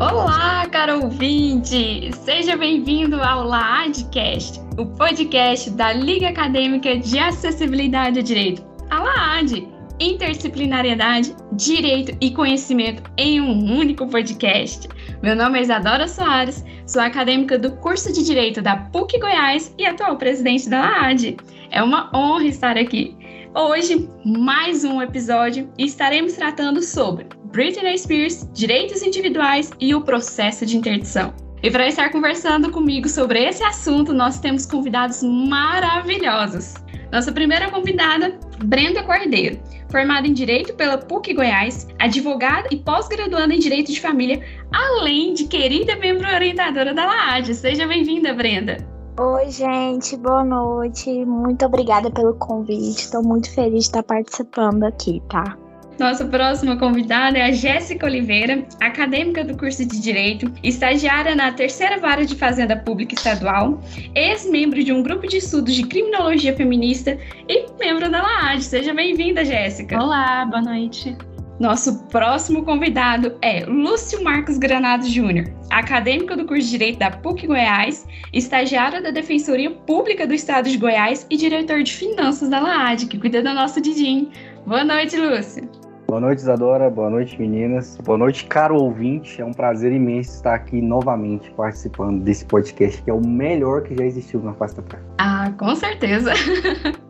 [0.00, 2.10] Olá, caro ouvinte!
[2.24, 9.68] Seja bem-vindo ao LAADcast, o podcast da Liga Acadêmica de Acessibilidade ao Direito, a LAAD,
[10.00, 14.88] interdisciplinariedade, direito e conhecimento em um único podcast.
[15.22, 19.84] Meu nome é Isadora Soares, sou acadêmica do curso de Direito da PUC Goiás e
[19.84, 21.36] atual presidente da LAAD.
[21.70, 23.16] É uma honra estar aqui.
[23.54, 30.66] Hoje, mais um episódio e estaremos tratando sobre Britney Spears, direitos individuais e o processo
[30.66, 31.32] de interdição.
[31.62, 36.74] E para estar conversando comigo sobre esse assunto, nós temos convidados maravilhosos.
[37.12, 43.58] Nossa primeira convidada, Brenda Cordeiro, formada em Direito pela PUC Goiás, advogada e pós-graduanda em
[43.58, 47.54] Direito de Família, além de querida membro orientadora da LAAD.
[47.54, 48.99] Seja bem-vinda, Brenda.
[49.22, 51.26] Oi, gente, boa noite.
[51.26, 53.02] Muito obrigada pelo convite.
[53.02, 55.58] Estou muito feliz de estar participando aqui, tá?
[55.98, 61.98] Nossa próxima convidada é a Jéssica Oliveira, acadêmica do curso de Direito, estagiária na terceira
[61.98, 63.78] vara de Fazenda Pública Estadual,
[64.14, 68.64] ex-membro de um grupo de estudos de criminologia feminista e membro da LAAD.
[68.64, 70.02] Seja bem-vinda, Jéssica.
[70.02, 71.14] Olá, boa noite.
[71.60, 77.46] Nosso próximo convidado é Lúcio Marcos Granado Júnior, acadêmico do curso de Direito da PUC
[77.46, 83.04] Goiás, estagiário da Defensoria Pública do Estado de Goiás e diretor de Finanças da LAAD,
[83.08, 84.30] que cuida do nosso Didim.
[84.64, 85.68] Boa noite, Lúcio.
[86.08, 86.88] Boa noite, Isadora.
[86.88, 87.98] Boa noite, meninas.
[87.98, 89.42] Boa noite, caro ouvinte.
[89.42, 93.94] É um prazer imenso estar aqui novamente participando desse podcast, que é o melhor que
[93.94, 95.04] já existiu na face da terra.
[95.18, 96.32] Ah, com certeza.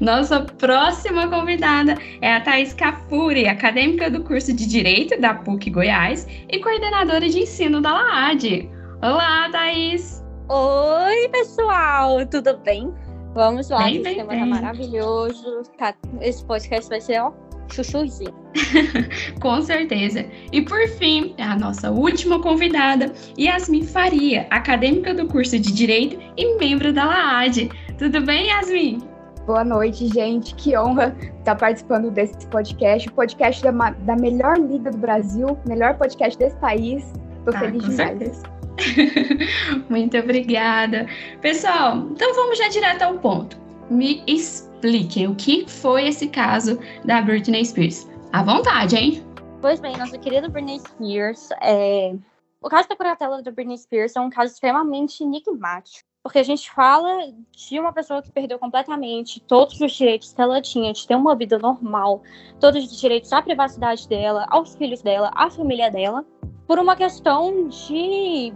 [0.00, 6.26] Nossa próxima convidada é a Thaís Cafuri, acadêmica do curso de Direito da PUC Goiás
[6.48, 8.70] e coordenadora de ensino da LAAD.
[9.02, 10.24] Olá, Thaís!
[10.48, 12.92] Oi, pessoal, tudo bem?
[13.34, 15.62] Vamos lá, bem, esse bem, tema tá maravilhoso.
[15.76, 17.32] Tá, esse podcast vai ser, ó,
[17.70, 18.34] chuchuzinho.
[19.42, 20.24] Com certeza.
[20.52, 26.18] E por fim, é a nossa última convidada, Yasmin Faria, acadêmica do curso de Direito
[26.36, 27.70] e membro da LAAD.
[27.98, 29.15] Tudo bem, Yasmin?
[29.46, 30.56] Boa noite, gente.
[30.56, 33.08] Que honra estar participando desse podcast.
[33.08, 37.12] O podcast da, da melhor liga do Brasil, melhor podcast desse país.
[37.44, 38.42] Tô Ah, feliz demais.
[39.88, 41.06] Muito obrigada.
[41.40, 43.56] Pessoal, então vamos já direto ao ponto.
[43.88, 48.08] Me expliquem o que foi esse caso da Britney Spears.
[48.32, 49.24] À vontade, hein?
[49.60, 52.14] Pois bem, nossa querida Britney Spears, é...
[52.60, 56.05] o caso da curatela da Britney Spears é um caso extremamente enigmático.
[56.26, 60.60] Porque a gente fala de uma pessoa que perdeu completamente todos os direitos que ela
[60.60, 62.20] tinha de ter uma vida normal,
[62.58, 66.26] todos os direitos à privacidade dela, aos filhos dela, à família dela,
[66.66, 68.52] por uma questão de,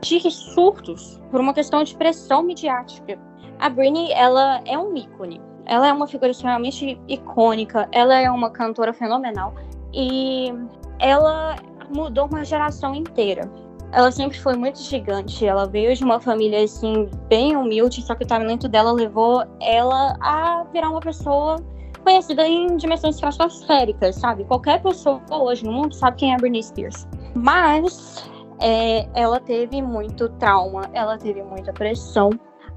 [0.00, 3.18] de surtos, por uma questão de pressão midiática.
[3.58, 5.38] A Britney, ela é um ícone.
[5.66, 9.54] Ela é uma figura extremamente icônica, ela é uma cantora fenomenal
[9.92, 10.50] e
[10.98, 11.56] ela
[11.94, 13.42] mudou uma geração inteira.
[13.92, 18.24] Ela sempre foi muito gigante, ela veio de uma família assim bem humilde, só que
[18.24, 21.56] o talento dela levou ela a virar uma pessoa
[22.02, 24.44] conhecida em dimensões estratosféricas, sabe?
[24.44, 27.06] Qualquer pessoa hoje no mundo sabe quem é Britney Spears.
[27.34, 28.30] Mas
[28.60, 32.30] é, ela teve muito trauma, ela teve muita pressão,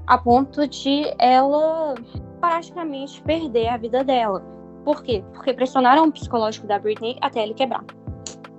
[0.06, 1.94] a ponto de ela
[2.40, 4.42] praticamente perder a vida dela.
[4.84, 5.22] Por quê?
[5.32, 7.84] Porque pressionaram o psicológico da Britney até ele quebrar.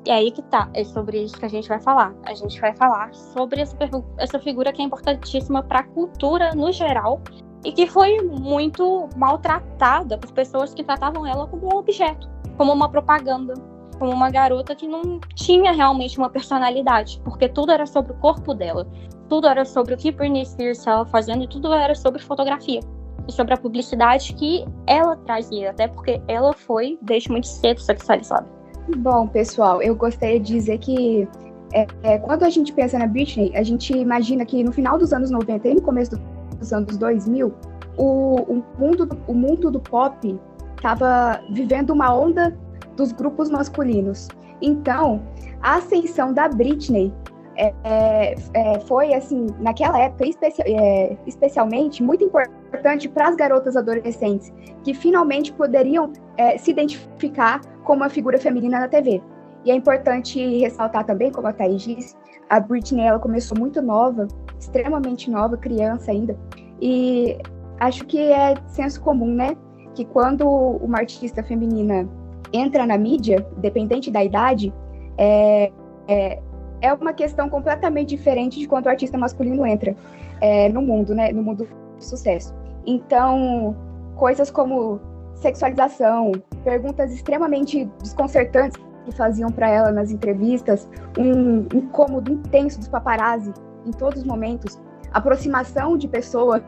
[0.06, 2.14] E aí que tá, é sobre isso que a gente vai falar.
[2.26, 3.78] A gente vai falar sobre essa,
[4.18, 7.22] essa figura que é importantíssima para a cultura no geral
[7.64, 12.90] e que foi muito maltratada por pessoas que tratavam ela como um objeto, como uma
[12.90, 13.54] propaganda,
[14.00, 18.56] como uma garota que não tinha realmente uma personalidade, porque tudo era sobre o corpo
[18.56, 18.88] dela,
[19.30, 22.80] tudo era sobre o que Britney Spears estava fazendo e tudo era sobre fotografia
[23.28, 28.61] e sobre a publicidade que ela trazia, até porque ela foi desde muito cedo sexualizada.
[28.98, 31.28] Bom, pessoal, eu gostaria de dizer que
[31.74, 35.14] é, é, quando a gente pensa na Britney, a gente imagina que no final dos
[35.14, 36.20] anos 90 e no começo
[36.58, 37.54] dos anos 2000,
[37.98, 40.40] o, o mundo, o mundo do pop
[40.76, 42.58] estava vivendo uma onda
[42.98, 44.28] dos grupos masculinos.
[44.62, 45.22] Então,
[45.62, 47.14] a ascensão da Britney
[47.56, 53.76] é, é, é, foi, assim, naquela época, especi é, especialmente, muito importante para as garotas
[53.76, 54.52] adolescentes,
[54.84, 56.12] que finalmente poderiam
[56.42, 59.22] é, se identificar como uma figura feminina na TV.
[59.64, 62.16] E é importante ressaltar também, como a Thaís disse,
[62.50, 64.28] a Britney ela começou muito nova,
[64.60, 66.36] extremamente nova, criança ainda,
[66.82, 67.38] e
[67.80, 69.56] acho que é senso comum, né?
[69.94, 72.10] Que quando uma artista feminina
[72.52, 74.74] entra na mídia, dependente da idade,
[75.18, 75.72] é,
[76.08, 76.40] é,
[76.82, 79.96] é uma questão completamente diferente de quando o artista masculino entra
[80.42, 81.32] é, no mundo, né?
[81.32, 81.68] No mundo
[81.98, 82.54] do sucesso.
[82.86, 83.76] Então,
[84.16, 85.00] coisas como
[85.42, 86.32] sexualização,
[86.64, 93.52] perguntas extremamente desconcertantes que faziam para ela nas entrevistas, um incômodo intenso dos paparazzi
[93.86, 94.80] em todos os momentos,
[95.12, 96.62] aproximação de pessoas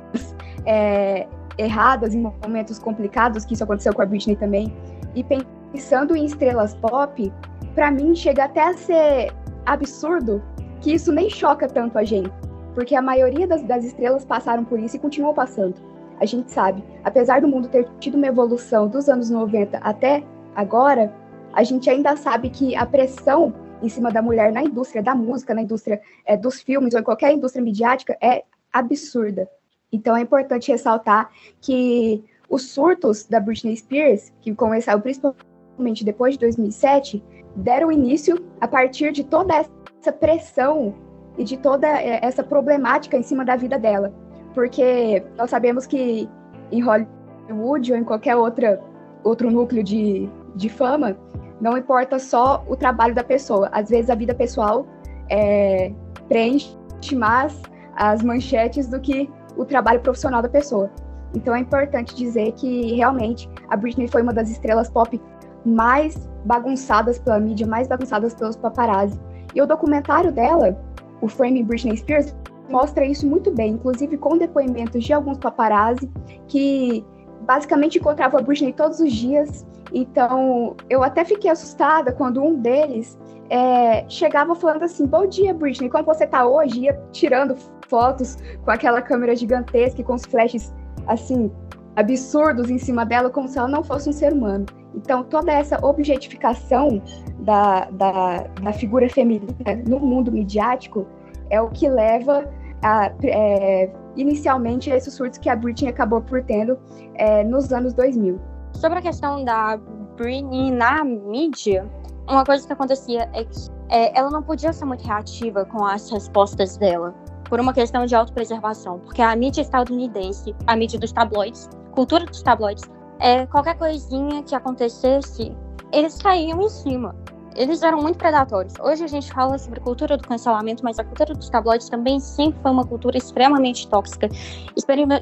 [0.66, 1.28] é,
[1.58, 4.76] erradas em momentos complicados, que isso aconteceu com a Britney também,
[5.14, 7.32] e pensando em estrelas pop,
[7.76, 9.32] para mim chega até a ser
[9.68, 10.42] absurdo
[10.82, 12.32] que isso nem choca tanto a gente,
[12.74, 15.93] porque a maioria das, das estrelas passaram por isso e continuam passando.
[16.20, 20.24] A gente sabe, apesar do mundo ter tido uma evolução dos anos 90 até
[20.56, 21.14] agora,
[21.52, 25.54] a gente ainda sabe que a pressão em cima da mulher na indústria da música,
[25.54, 29.48] na indústria é, dos filmes ou em qualquer indústria midiática é absurda.
[29.92, 31.30] Então é importante ressaltar
[31.62, 37.24] que os surtos da Britney Spears, que começaram principalmente depois de 2007,
[37.56, 40.96] deram início a partir de toda essa pressão
[41.38, 44.14] e de toda é, essa problemática em cima da vida dela.
[44.54, 46.30] Porque nós sabemos que
[46.72, 48.82] em Hollywood ou em qualquer outra,
[49.24, 51.18] outro núcleo de, de fama,
[51.60, 53.70] não importa só o trabalho da pessoa.
[53.72, 54.86] Às vezes a vida pessoal
[55.30, 55.92] é,
[56.28, 56.76] preenche
[57.16, 57.62] mais
[57.96, 60.90] as manchetes do que o trabalho profissional da pessoa.
[61.36, 65.20] Então é importante dizer que realmente a Britney foi uma das estrelas pop
[65.66, 69.20] mais bagunçadas pela mídia, mais bagunçadas pelos paparazzi.
[69.56, 70.78] E o documentário dela,
[71.22, 72.36] o Frame Britney Spears,
[72.70, 76.10] mostra isso muito bem, inclusive com depoimentos de alguns paparazzi
[76.48, 77.06] que
[77.42, 79.66] basicamente encontravam a Britney todos os dias.
[79.94, 83.18] Então, eu até fiquei assustada quando um deles
[83.50, 86.82] é, chegava falando assim: Bom dia, Britney, como você tá hoje?
[86.82, 87.56] Ia tirando
[87.88, 90.74] fotos com aquela câmera gigantesca e com os flashes
[91.06, 91.52] assim
[91.96, 94.66] absurdos em cima dela, como se ela não fosse um ser humano.
[94.96, 97.02] Então, toda essa objetificação
[97.40, 99.54] da, da, da figura feminina
[99.88, 101.06] no mundo midiático
[101.50, 102.50] é o que leva
[102.82, 106.78] a, é, inicialmente a esses surtos que a Britney acabou por tendo
[107.16, 108.40] é, nos anos 2000.
[108.74, 109.78] Sobre a questão da
[110.18, 111.90] Britney na mídia,
[112.28, 116.10] uma coisa que acontecia é que é, ela não podia ser muito reativa com as
[116.10, 117.14] respostas dela,
[117.50, 122.42] por uma questão de autopreservação, porque a mídia estadunidense, a mídia dos tabloides, cultura dos
[122.42, 122.84] tabloides,
[123.20, 125.56] é, qualquer coisinha que acontecesse,
[125.92, 127.16] eles caíam em cima
[127.56, 128.74] eles eram muito predatórios.
[128.80, 132.62] Hoje a gente fala sobre cultura do cancelamento, mas a cultura dos tabloides também sempre
[132.62, 134.30] foi uma cultura extremamente tóxica,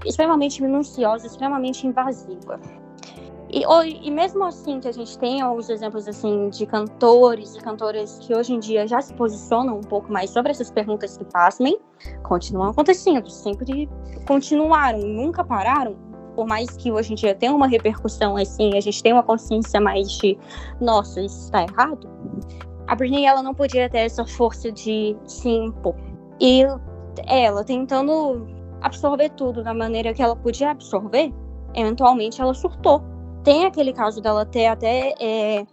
[0.05, 2.59] extremamente minuciosa, extremamente invasiva.
[3.53, 3.63] E,
[4.07, 8.33] e, mesmo assim que a gente tem alguns exemplos assim de cantores e cantoras que
[8.33, 11.77] hoje em dia já se posicionam um pouco mais sobre essas perguntas que passam,
[12.23, 13.89] continuam acontecendo, sempre
[14.25, 15.97] continuaram, nunca pararam,
[16.33, 19.81] por mais que hoje em dia tenha uma repercussão assim, a gente tem uma consciência
[19.81, 20.37] mais de,
[20.79, 22.07] nossa, isso está errado,
[22.87, 25.95] a Britney ela não podia ter essa força de se impor.
[26.39, 26.63] E
[27.27, 28.47] ela tentando
[28.81, 31.33] absorver tudo da maneira que ela podia absorver,
[31.75, 33.01] eventualmente ela surtou.
[33.43, 35.65] Tem aquele caso dela ter até é,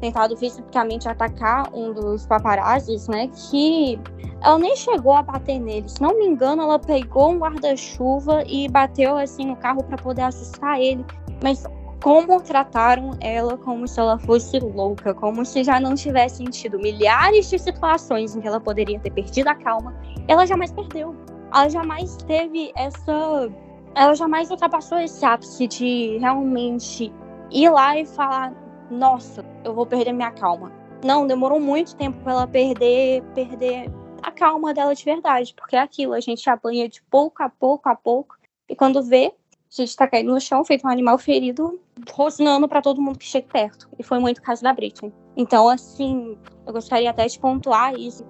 [0.00, 3.28] tentado fisicamente atacar um dos paparazzis, né?
[3.28, 3.98] Que
[4.42, 5.88] ela nem chegou a bater nele.
[5.88, 10.22] Se não me engano, ela pegou um guarda-chuva e bateu assim no carro para poder
[10.22, 11.04] assustar ele.
[11.42, 11.64] Mas
[12.02, 17.50] como trataram ela como se ela fosse louca, como se já não tivesse sentido milhares
[17.50, 19.94] de situações em que ela poderia ter perdido a calma,
[20.28, 21.14] ela jamais perdeu.
[21.52, 23.50] Ela jamais teve essa.
[23.94, 27.12] Ela jamais ultrapassou esse ápice de realmente
[27.50, 28.52] ir lá e falar:
[28.90, 30.70] nossa, eu vou perder minha calma.
[31.04, 33.90] Não, demorou muito tempo para ela perder, perder
[34.22, 37.88] a calma dela de verdade, porque é aquilo, a gente apanha de pouco a pouco
[37.88, 38.36] a pouco,
[38.68, 39.32] e quando vê,
[39.70, 41.78] a gente tá caindo no chão, feito um animal ferido,
[42.10, 43.88] rosnando para todo mundo que chega perto.
[43.98, 45.12] E foi muito o caso da Britney.
[45.36, 48.24] Então, assim, eu gostaria até de pontuar isso.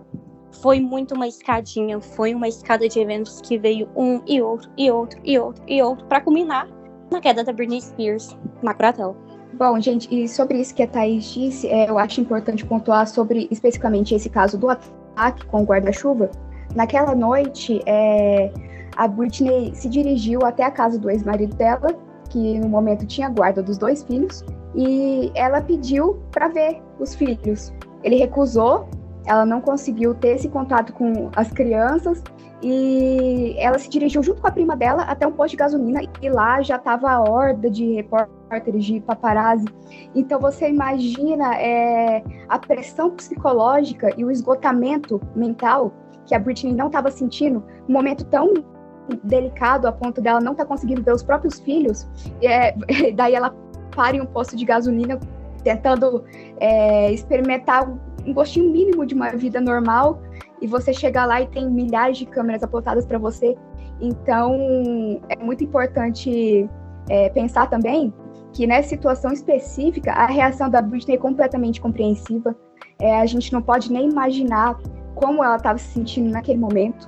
[0.61, 4.91] Foi muito uma escadinha, foi uma escada de eventos que veio um e outro, e
[4.91, 6.69] outro, e outro, e outro, para culminar
[7.11, 9.17] na queda da Britney Spears na Curatela.
[9.53, 13.49] Bom, gente, e sobre isso que a Thaís disse, é, eu acho importante pontuar sobre
[13.51, 16.31] especificamente esse caso do ataque com o guarda-chuva.
[16.75, 18.53] Naquela noite, é,
[18.99, 21.95] a Britney se dirigiu até a casa do ex-marido dela,
[22.29, 27.73] que no momento tinha guarda dos dois filhos, e ela pediu para ver os filhos.
[28.03, 28.89] Ele recusou,
[29.25, 32.23] ela não conseguiu ter esse contato com as crianças
[32.61, 36.29] e ela se dirigiu junto com a prima dela até um posto de gasolina e
[36.29, 39.67] lá já estava a horda de repórteres, de paparazzi.
[40.13, 45.93] Então você imagina é, a pressão psicológica e o esgotamento mental
[46.27, 48.53] que a Britney não estava sentindo num momento tão
[49.25, 52.09] delicado a ponto dela não estar tá conseguindo ver os próprios filhos.
[52.43, 52.75] É,
[53.15, 53.55] daí ela
[53.95, 55.19] para em um posto de gasolina
[55.63, 56.25] tentando
[56.61, 57.89] é, experimentar
[58.25, 60.21] um gostinho mínimo de uma vida normal
[60.61, 63.57] e você chega lá e tem milhares de câmeras apontadas para você
[64.01, 64.55] Então,
[65.29, 66.69] é muito importante
[67.09, 68.13] é, pensar também
[68.53, 72.57] que nessa situação específica, a reação da Britney é completamente compreensiva.
[73.01, 74.79] É, a gente não pode nem imaginar
[75.15, 77.07] como ela estava se sentindo naquele momento.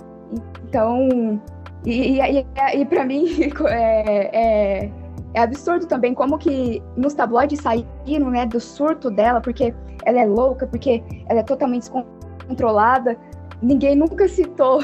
[0.68, 1.40] Então,
[1.84, 3.26] e, e, e, para mim
[3.68, 4.92] é, é,
[5.34, 10.26] é, absurdo também como que nos tabloides saíram né, do surto dela, porque ela é
[10.26, 13.16] louca, porque ela é totalmente descontrolada.
[13.62, 14.82] Ninguém nunca citou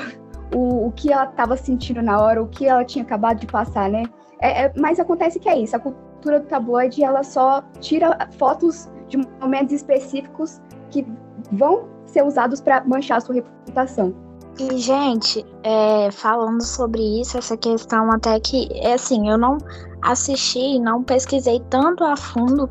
[0.55, 3.91] o, o que ela estava sentindo na hora, o que ela tinha acabado de passar,
[3.91, 4.05] né?
[4.41, 8.91] É, é, mas acontece que é isso, a cultura do tabloide ela só tira fotos
[9.09, 10.61] de momentos específicos
[10.91, 11.07] que
[11.53, 14.15] vão ser usados para manchar a sua reputação.
[14.58, 19.58] E, gente, é, falando sobre isso, essa questão até que, é assim, eu não
[20.00, 22.68] assisti, não pesquisei tanto a fundo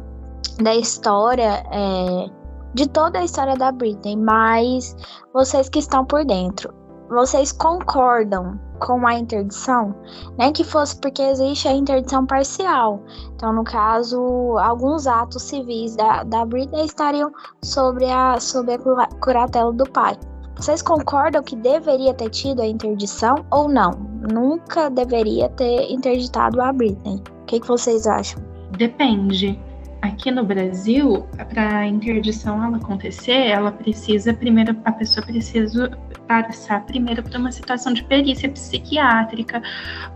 [0.59, 2.29] da história, é,
[2.73, 4.95] de toda a história da Britney, mas
[5.31, 6.73] vocês que estão por dentro,
[7.07, 9.93] vocês concordam com a interdição?
[10.39, 13.03] Nem que fosse porque existe a interdição parcial.
[13.35, 17.31] Então, no caso, alguns atos civis da, da Britney estariam
[17.63, 20.17] sobre a, sobre a curatela do pai.
[20.55, 23.91] Vocês concordam que deveria ter tido a interdição ou não?
[24.31, 27.21] Nunca deveria ter interditado a Britney.
[27.41, 28.41] O que, que vocês acham?
[28.77, 29.59] Depende.
[30.01, 35.91] Aqui no Brasil, para a interdição ela acontecer, ela precisa primeiro, a pessoa precisa
[36.27, 39.61] passar primeiro por uma situação de perícia psiquiátrica,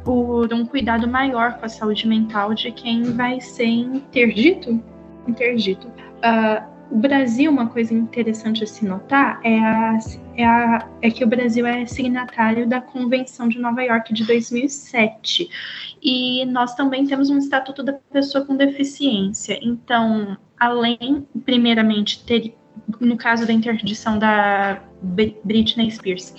[0.03, 4.81] por um cuidado maior com a saúde mental de quem vai ser interdito.
[5.27, 5.87] Interdito.
[5.87, 9.99] Uh, o Brasil, uma coisa interessante a se notar é, a,
[10.39, 15.49] é, a, é, que o Brasil é signatário da Convenção de Nova York de 2007
[16.01, 19.59] e nós também temos um Estatuto da Pessoa com Deficiência.
[19.61, 22.55] Então, além, primeiramente, ter,
[22.99, 26.33] no caso da interdição da Britney Spears,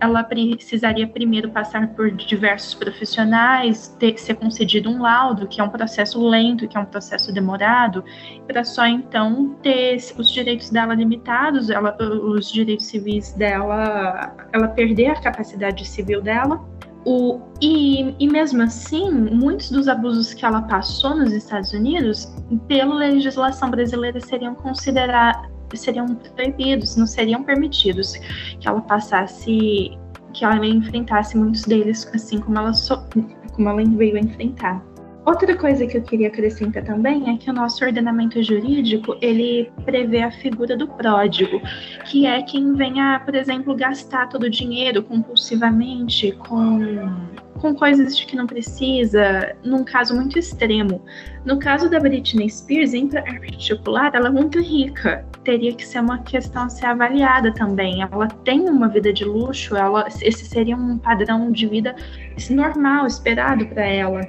[0.00, 5.68] ela precisaria primeiro passar por diversos profissionais, ter, ser concedido um laudo, que é um
[5.68, 8.04] processo lento, que é um processo demorado,
[8.46, 15.10] para só então ter os direitos dela limitados, ela, os direitos civis dela, ela perder
[15.10, 16.60] a capacidade civil dela.
[17.04, 22.32] O, e, e mesmo assim, muitos dos abusos que ela passou nos Estados Unidos,
[22.68, 28.14] pela legislação brasileira, seriam considerados seriam proibidos, não seriam permitidos
[28.60, 29.98] que ela passasse,
[30.32, 33.02] que ela enfrentasse muitos deles, assim como ela, so,
[33.52, 34.82] como ela veio enfrentar.
[35.24, 40.22] Outra coisa que eu queria acrescentar também é que o nosso ordenamento jurídico ele prevê
[40.22, 41.60] a figura do pródigo,
[42.06, 47.08] que é quem venha, por exemplo, gastar todo o dinheiro compulsivamente com,
[47.60, 51.00] com coisas de que não precisa, num caso muito extremo.
[51.44, 55.24] No caso da Britney Spears, em particular, ela é muito rica.
[55.44, 58.02] Teria que ser uma questão a ser avaliada também.
[58.02, 61.94] Ela tem uma vida de luxo, ela, esse seria um padrão de vida
[62.50, 64.20] normal, esperado para ela.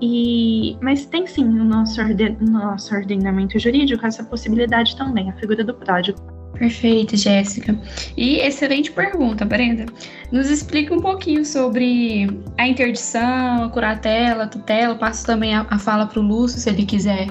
[0.00, 5.34] E, mas tem sim no nosso, orden, no nosso ordenamento jurídico essa possibilidade também, a
[5.34, 6.18] figura do pródigo.
[6.54, 7.78] Perfeito, Jéssica.
[8.16, 9.86] E excelente pergunta, Brenda.
[10.30, 12.28] Nos explica um pouquinho sobre
[12.58, 14.94] a interdição, a curatela, a tutela.
[14.94, 17.28] Passo também a, a fala para o Lúcio, se ele quiser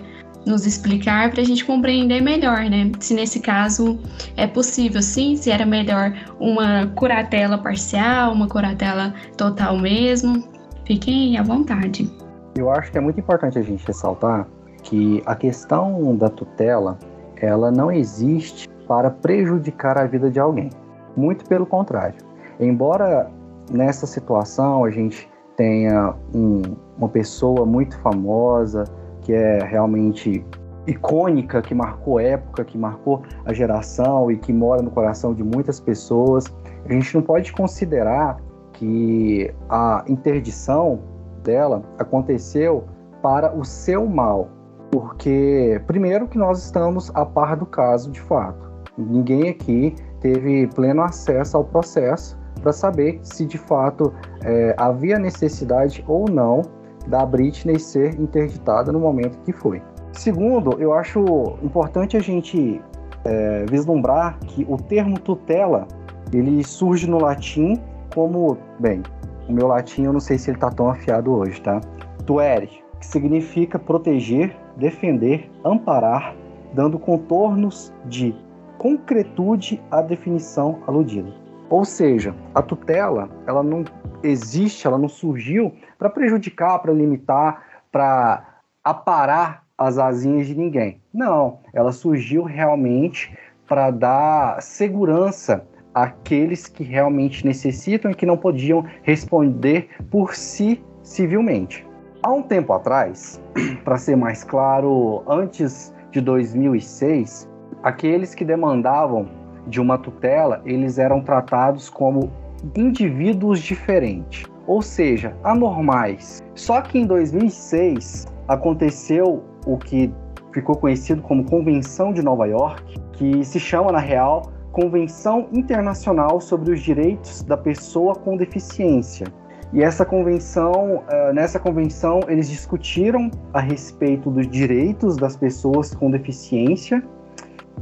[0.47, 2.91] nos explicar, para a gente compreender melhor, né?
[2.99, 3.99] Se nesse caso
[4.35, 10.43] é possível, sim, se era melhor uma curatela parcial, uma curatela total mesmo.
[10.85, 12.09] Fiquem à vontade.
[12.55, 14.47] Eu acho que é muito importante a gente ressaltar
[14.83, 16.97] que a questão da tutela,
[17.37, 20.69] ela não existe para prejudicar a vida de alguém.
[21.15, 22.15] Muito pelo contrário.
[22.59, 23.29] Embora
[23.71, 26.61] nessa situação a gente tenha um,
[26.97, 28.85] uma pessoa muito famosa,
[29.21, 30.43] que é realmente
[30.87, 35.79] icônica, que marcou época, que marcou a geração e que mora no coração de muitas
[35.79, 36.45] pessoas,
[36.85, 38.37] a gente não pode considerar
[38.73, 40.99] que a interdição
[41.39, 42.83] dela aconteceu
[43.21, 44.49] para o seu mal,
[44.91, 48.69] porque primeiro que nós estamos a par do caso de fato.
[48.97, 56.03] Ninguém aqui teve pleno acesso ao processo para saber se de fato é, havia necessidade
[56.07, 56.61] ou não
[57.07, 59.81] da Britney ser interditada no momento que foi.
[60.11, 61.23] Segundo, eu acho
[61.63, 62.81] importante a gente
[63.25, 65.87] é, vislumbrar que o termo tutela
[66.33, 67.79] ele surge no latim
[68.13, 69.01] como, bem,
[69.49, 71.81] o meu latim eu não sei se ele tá tão afiado hoje, tá?
[72.25, 72.67] Tuere,
[72.99, 76.35] que significa proteger, defender, amparar,
[76.73, 78.35] dando contornos de
[78.77, 81.33] concretude à definição aludida.
[81.69, 83.83] Ou seja, a tutela, ela não
[84.21, 91.01] existe, ela não surgiu para prejudicar, para limitar, para aparar as asinhas de ninguém.
[91.13, 93.35] Não, ela surgiu realmente
[93.67, 95.65] para dar segurança
[96.03, 101.85] aqueles que realmente necessitam e que não podiam responder por si civilmente.
[102.21, 103.41] Há um tempo atrás,
[103.83, 107.49] para ser mais claro, antes de 2006,
[107.83, 109.27] aqueles que demandavam
[109.67, 112.31] de uma tutela, eles eram tratados como
[112.75, 116.41] indivíduos diferentes, ou seja, anormais.
[116.55, 120.11] Só que em 2006 aconteceu o que
[120.51, 126.71] ficou conhecido como Convenção de Nova York, que se chama na real Convenção Internacional sobre
[126.71, 129.27] os Direitos da Pessoa com Deficiência.
[129.71, 136.09] E essa convenção, uh, nessa convenção, eles discutiram a respeito dos direitos das pessoas com
[136.09, 137.03] deficiência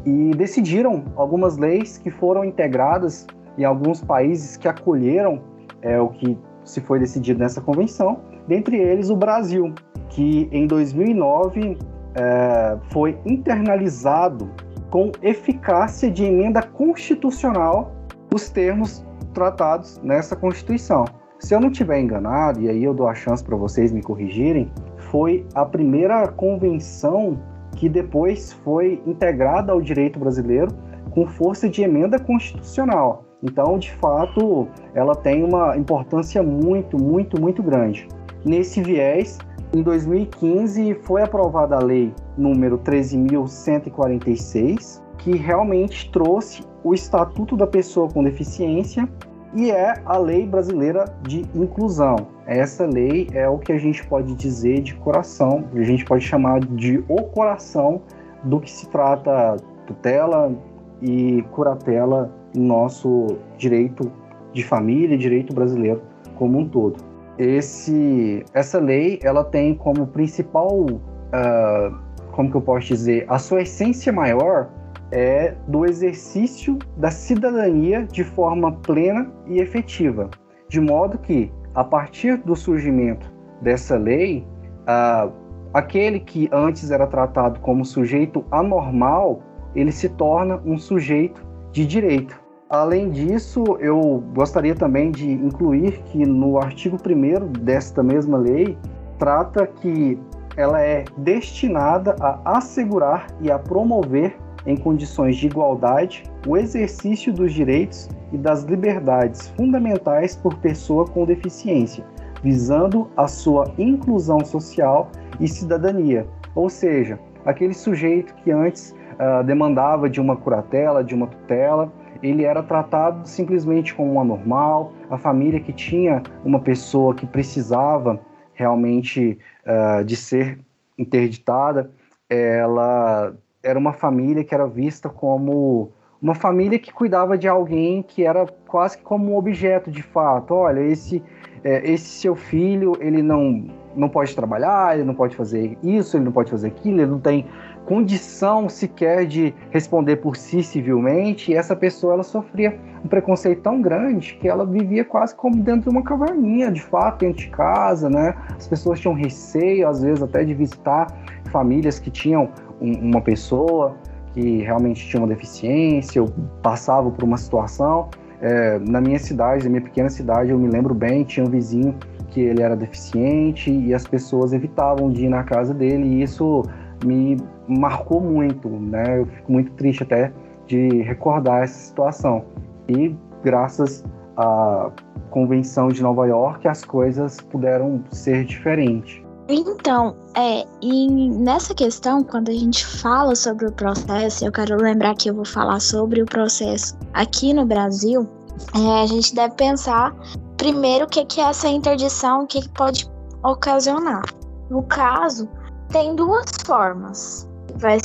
[0.05, 3.25] e decidiram algumas leis que foram integradas
[3.57, 5.41] em alguns países que acolheram
[5.81, 9.73] é, o que se foi decidido nessa convenção, dentre eles o Brasil,
[10.09, 11.77] que em 2009
[12.15, 14.49] é, foi internalizado
[14.89, 17.91] com eficácia de emenda constitucional
[18.33, 21.05] os termos tratados nessa Constituição.
[21.39, 24.71] Se eu não estiver enganado, e aí eu dou a chance para vocês me corrigirem,
[24.97, 27.39] foi a primeira convenção
[27.75, 30.71] que depois foi integrada ao direito brasileiro
[31.11, 33.23] com força de emenda constitucional.
[33.43, 38.07] Então, de fato, ela tem uma importância muito, muito, muito grande.
[38.43, 39.37] Nesse viés,
[39.73, 48.09] em 2015 foi aprovada a lei número 13.146, que realmente trouxe o Estatuto da Pessoa
[48.09, 49.09] com Deficiência
[49.53, 52.15] e é a Lei Brasileira de Inclusão.
[52.45, 56.61] Essa lei é o que a gente pode dizer de coração, a gente pode chamar
[56.61, 58.01] de o coração
[58.43, 60.55] do que se trata tutela
[61.01, 64.09] e curatela no nosso direito
[64.53, 66.01] de família, direito brasileiro
[66.35, 67.06] como um todo.
[67.37, 71.95] Esse, essa lei ela tem como principal, uh,
[72.31, 74.69] como que eu posso dizer, a sua essência maior
[75.11, 80.29] é do exercício da cidadania de forma plena e efetiva,
[80.67, 84.45] de modo que, a partir do surgimento dessa lei,
[84.81, 85.31] uh,
[85.73, 89.41] aquele que antes era tratado como sujeito anormal,
[89.75, 92.46] ele se torna um sujeito de direito.
[92.69, 98.77] Além disso, eu gostaria também de incluir que no artigo 1 desta mesma lei
[99.17, 100.19] trata que
[100.57, 107.53] ela é destinada a assegurar e a promover em condições de igualdade o exercício dos
[107.53, 112.03] direitos e das liberdades fundamentais por pessoa com deficiência,
[112.43, 116.27] visando a sua inclusão social e cidadania.
[116.53, 121.89] Ou seja, aquele sujeito que antes uh, demandava de uma curatela, de uma tutela,
[122.21, 128.19] ele era tratado simplesmente como um anormal, a família que tinha uma pessoa que precisava
[128.53, 130.59] realmente uh, de ser
[130.97, 131.91] interditada,
[132.29, 138.23] ela era uma família que era vista como uma família que cuidava de alguém que
[138.23, 140.53] era quase como um objeto de fato.
[140.53, 141.23] Olha, esse
[141.63, 146.25] é, esse seu filho, ele não não pode trabalhar, ele não pode fazer isso, ele
[146.25, 147.47] não pode fazer aquilo, ele não tem
[147.87, 153.81] condição sequer de responder por si civilmente, e essa pessoa ela sofria um preconceito tão
[153.81, 158.09] grande que ela vivia quase como dentro de uma caverninha, de fato, dentro de casa,
[158.09, 158.35] né?
[158.57, 161.07] As pessoas tinham receio, às vezes, até de visitar
[161.49, 162.49] famílias que tinham
[162.81, 163.95] um, uma pessoa
[164.33, 166.27] que realmente tinha uma deficiência, ou
[166.61, 168.09] passava por uma situação.
[168.41, 171.95] É, na minha cidade, na minha pequena cidade, eu me lembro bem, tinha um vizinho
[172.31, 176.63] que ele era deficiente e as pessoas evitavam de ir na casa dele, e isso
[177.03, 179.19] me marcou muito, né?
[179.19, 180.31] Eu fico muito triste até
[180.65, 182.45] de recordar essa situação.
[182.87, 184.03] E graças
[184.35, 184.91] à
[185.29, 189.21] Convenção de Nova York, as coisas puderam ser diferentes.
[189.49, 195.15] Então, é, e nessa questão, quando a gente fala sobre o processo, eu quero lembrar
[195.15, 198.27] que eu vou falar sobre o processo aqui no Brasil,
[198.75, 200.13] é, a gente deve pensar
[200.57, 203.09] primeiro o que, que é essa interdição, o que, que pode
[203.43, 204.23] ocasionar.
[204.69, 205.47] No caso,
[205.89, 207.47] tem duas formas.
[207.75, 207.99] Vai,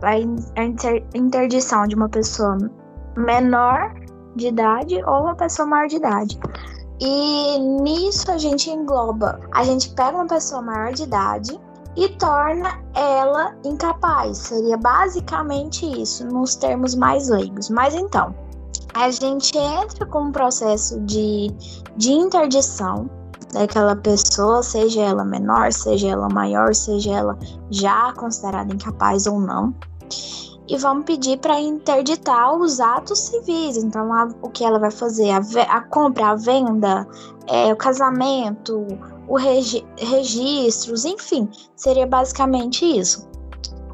[0.00, 2.56] vai a inter, interdição de uma pessoa
[3.16, 3.94] menor
[4.36, 6.38] de idade ou uma pessoa maior de idade.
[7.00, 11.58] E nisso a gente engloba, a gente pega uma pessoa maior de idade
[11.96, 14.38] e torna ela incapaz.
[14.38, 17.70] Seria basicamente isso, nos termos mais leigos.
[17.70, 18.34] Mas então,
[18.94, 21.52] a gente entra com um processo de,
[21.96, 23.08] de interdição
[23.52, 27.38] daquela pessoa, seja ela menor, seja ela maior, seja ela
[27.70, 29.74] já considerada incapaz ou não.
[30.68, 33.78] E vamos pedir para interditar os atos civis.
[33.78, 35.30] Então, a, o que ela vai fazer?
[35.30, 37.08] A, a compra, a venda,
[37.46, 38.86] é, o casamento,
[39.26, 43.26] o regi registros, enfim, seria basicamente isso.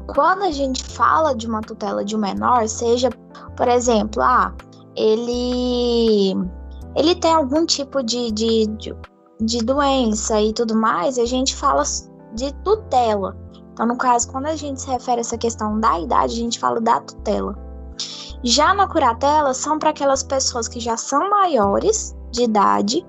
[0.07, 3.09] Quando a gente fala de uma tutela de um menor, seja,
[3.55, 4.53] por exemplo, ah,
[4.95, 6.35] ele
[6.95, 8.95] ele tem algum tipo de, de, de,
[9.39, 11.83] de doença e tudo mais, a gente fala
[12.33, 13.35] de tutela.
[13.73, 16.59] Então, no caso, quando a gente se refere a essa questão da idade, a gente
[16.59, 17.55] fala da tutela.
[18.43, 23.05] Já na curatela, são para aquelas pessoas que já são maiores de idade,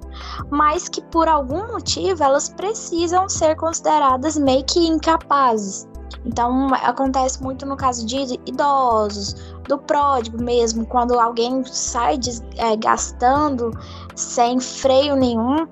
[0.51, 5.87] mas que por algum motivo elas precisam ser consideradas meio que incapazes.
[6.25, 9.35] Então, acontece muito no caso de idosos,
[9.69, 12.19] do pródigo mesmo, quando alguém sai
[12.57, 13.71] é, gastando
[14.15, 15.67] sem freio nenhum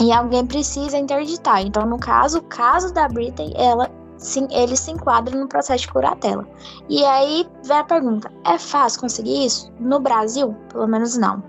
[0.00, 1.62] e alguém precisa interditar.
[1.62, 5.92] Então, no caso, o caso da Britney, ela sim, ele se enquadra no processo de
[5.92, 6.46] curatela.
[6.88, 9.72] E aí vem a pergunta: é fácil conseguir isso?
[9.78, 11.42] No Brasil, pelo menos não.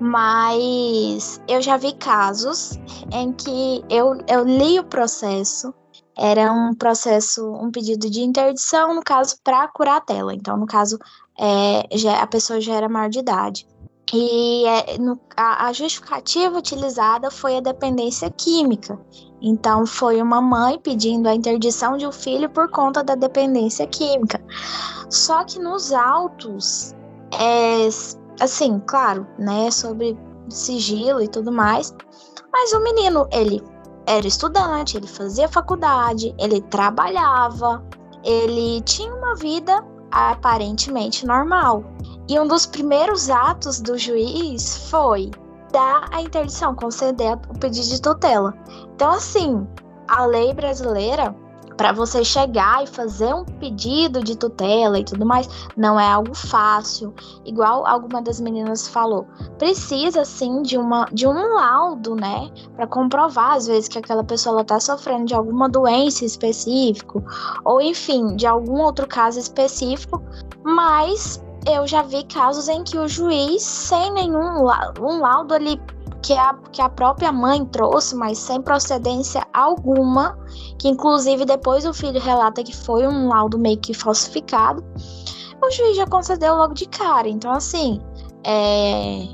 [0.00, 2.78] Mas eu já vi casos
[3.12, 5.72] em que eu, eu li o processo
[6.16, 10.32] era um processo, um pedido de interdição, no caso, para curar a tela.
[10.32, 10.98] Então, no caso,
[11.38, 13.66] é, já, a pessoa já era maior de idade.
[14.16, 18.96] E é, no, a, a, justificativa utilizada foi a dependência química.
[19.42, 24.40] Então, foi uma mãe pedindo a interdição de um filho por conta da dependência química.
[25.10, 26.94] Só que nos autos,
[27.40, 27.88] é,
[28.40, 30.16] assim, claro, né, sobre
[30.48, 31.92] sigilo e tudo mais,
[32.52, 33.60] mas o menino, ele
[34.06, 37.84] era estudante, ele fazia faculdade, ele trabalhava,
[38.22, 41.82] ele tinha uma vida aparentemente normal.
[42.28, 45.30] E um dos primeiros atos do juiz foi
[45.72, 48.54] dar a interdição, conceder o pedido de tutela.
[48.94, 49.66] Então, assim,
[50.08, 51.34] a lei brasileira
[51.76, 56.34] para você chegar e fazer um pedido de tutela e tudo mais, não é algo
[56.34, 57.12] fácil.
[57.44, 59.26] Igual alguma das meninas falou,
[59.58, 64.62] precisa sim de uma de um laudo, né, para comprovar às vezes que aquela pessoa
[64.62, 67.22] está sofrendo de alguma doença específico
[67.64, 70.22] ou enfim, de algum outro caso específico,
[70.62, 74.64] mas eu já vi casos em que o juiz, sem nenhum
[75.00, 75.80] um laudo ali
[76.22, 80.38] que a, que a própria mãe trouxe, mas sem procedência alguma,
[80.78, 84.82] que inclusive depois o filho relata que foi um laudo meio que falsificado,
[85.62, 87.28] o juiz já concedeu logo de cara.
[87.28, 88.00] Então, assim,
[88.44, 89.26] é,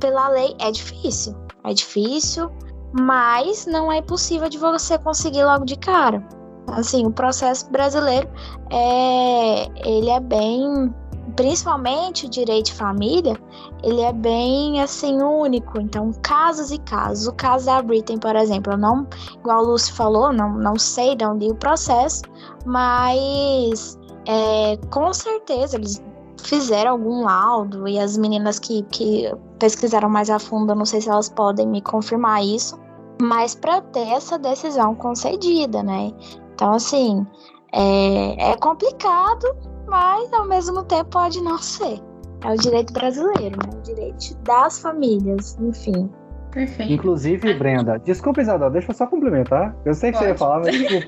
[0.00, 1.34] pela lei é difícil.
[1.64, 2.50] É difícil,
[2.92, 6.26] mas não é impossível de você conseguir logo de cara.
[6.68, 8.28] Assim, o processo brasileiro
[8.70, 10.94] é, ele é bem
[11.38, 13.40] principalmente o direito de família,
[13.84, 15.80] ele é bem assim único.
[15.80, 17.28] Então, casos e casos.
[17.28, 19.06] O caso da Britney, por exemplo, eu não,
[19.38, 22.22] igual o Lúcio falou, não, não sei de onde o processo,
[22.66, 23.96] mas
[24.26, 26.02] é, com certeza eles
[26.42, 31.00] fizeram algum laudo e as meninas que, que pesquisaram mais a fundo, eu não sei
[31.00, 32.76] se elas podem me confirmar isso,
[33.22, 36.12] mas para ter essa decisão concedida, né?
[36.52, 37.24] Então, assim,
[37.72, 39.46] é, é complicado,
[39.88, 42.00] mas ao mesmo tempo pode não ser.
[42.44, 43.70] É o direito brasileiro, né?
[43.76, 46.08] O direito das famílias, enfim.
[46.52, 46.92] Perfeito.
[46.92, 49.74] Inclusive, Brenda, desculpa, Isadora, deixa eu só complementar.
[49.84, 50.26] Eu sei que pode.
[50.26, 51.06] você ia falar, mas desculpa.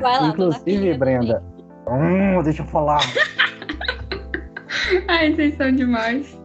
[0.00, 1.42] Vai lá, Inclusive, Brenda.
[1.88, 3.00] Hum, deixa eu falar.
[5.08, 6.38] Ai, vocês são demais.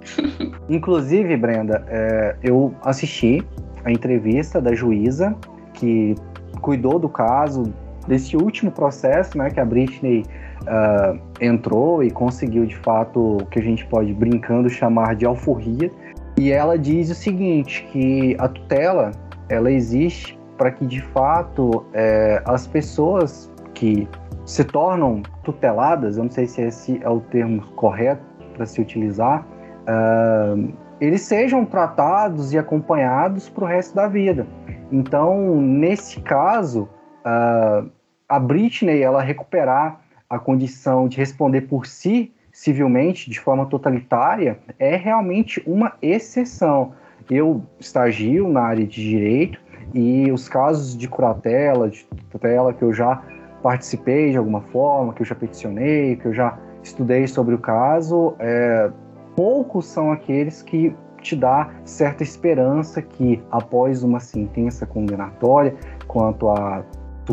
[0.69, 3.43] Inclusive, Brenda, é, eu assisti
[3.84, 5.36] a entrevista da juíza
[5.74, 6.15] que
[6.62, 7.74] cuidou do caso,
[8.12, 10.26] desse último processo, né, que a Britney
[10.63, 15.89] uh, entrou e conseguiu de fato o que a gente pode brincando chamar de alforria.
[16.38, 19.12] E ela diz o seguinte, que a tutela
[19.47, 24.08] ela existe para que de fato é, as pessoas que
[24.45, 28.21] se tornam tuteladas, eu não sei se esse é o termo correto
[28.54, 29.47] para se utilizar,
[29.88, 34.45] uh, eles sejam tratados e acompanhados para o resto da vida.
[34.91, 36.89] Então, nesse caso,
[37.26, 37.89] uh,
[38.32, 44.96] a Britney ela recuperar a condição de responder por si civilmente de forma totalitária é
[44.96, 46.94] realmente uma exceção.
[47.30, 49.60] Eu estagio na área de direito
[49.94, 53.22] e os casos de curatela, de tutela que eu já
[53.62, 58.34] participei de alguma forma, que eu já peticionei, que eu já estudei sobre o caso,
[58.39, 58.89] é,
[59.36, 65.76] poucos são aqueles que te dá certa esperança que após uma sentença condenatória
[66.08, 66.84] quanto a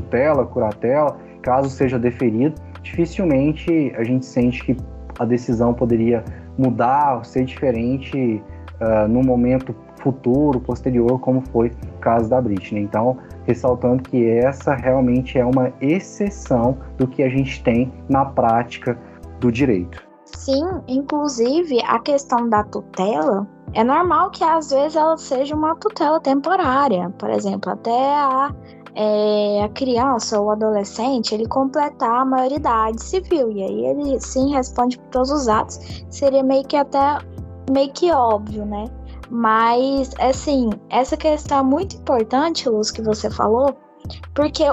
[0.01, 4.77] tutela, curatela, caso seja deferido, dificilmente a gente sente que
[5.19, 6.25] a decisão poderia
[6.57, 8.43] mudar, ser diferente
[8.81, 12.83] uh, no momento futuro, posterior, como foi o caso da Britney.
[12.83, 18.97] Então, ressaltando que essa realmente é uma exceção do que a gente tem na prática
[19.41, 20.07] do direito.
[20.25, 26.21] Sim, inclusive a questão da tutela, é normal que às vezes ela seja uma tutela
[26.21, 28.55] temporária, por exemplo, até a,
[28.95, 34.99] é, a criança ou adolescente ele completar a maioridade civil e aí ele sim responde
[34.99, 35.79] por todos os atos,
[36.11, 37.19] seria meio que até
[37.71, 38.87] meio que óbvio, né?
[39.31, 43.77] Mas assim, essa questão é muito importante, Luz, que você falou,
[44.35, 44.65] porque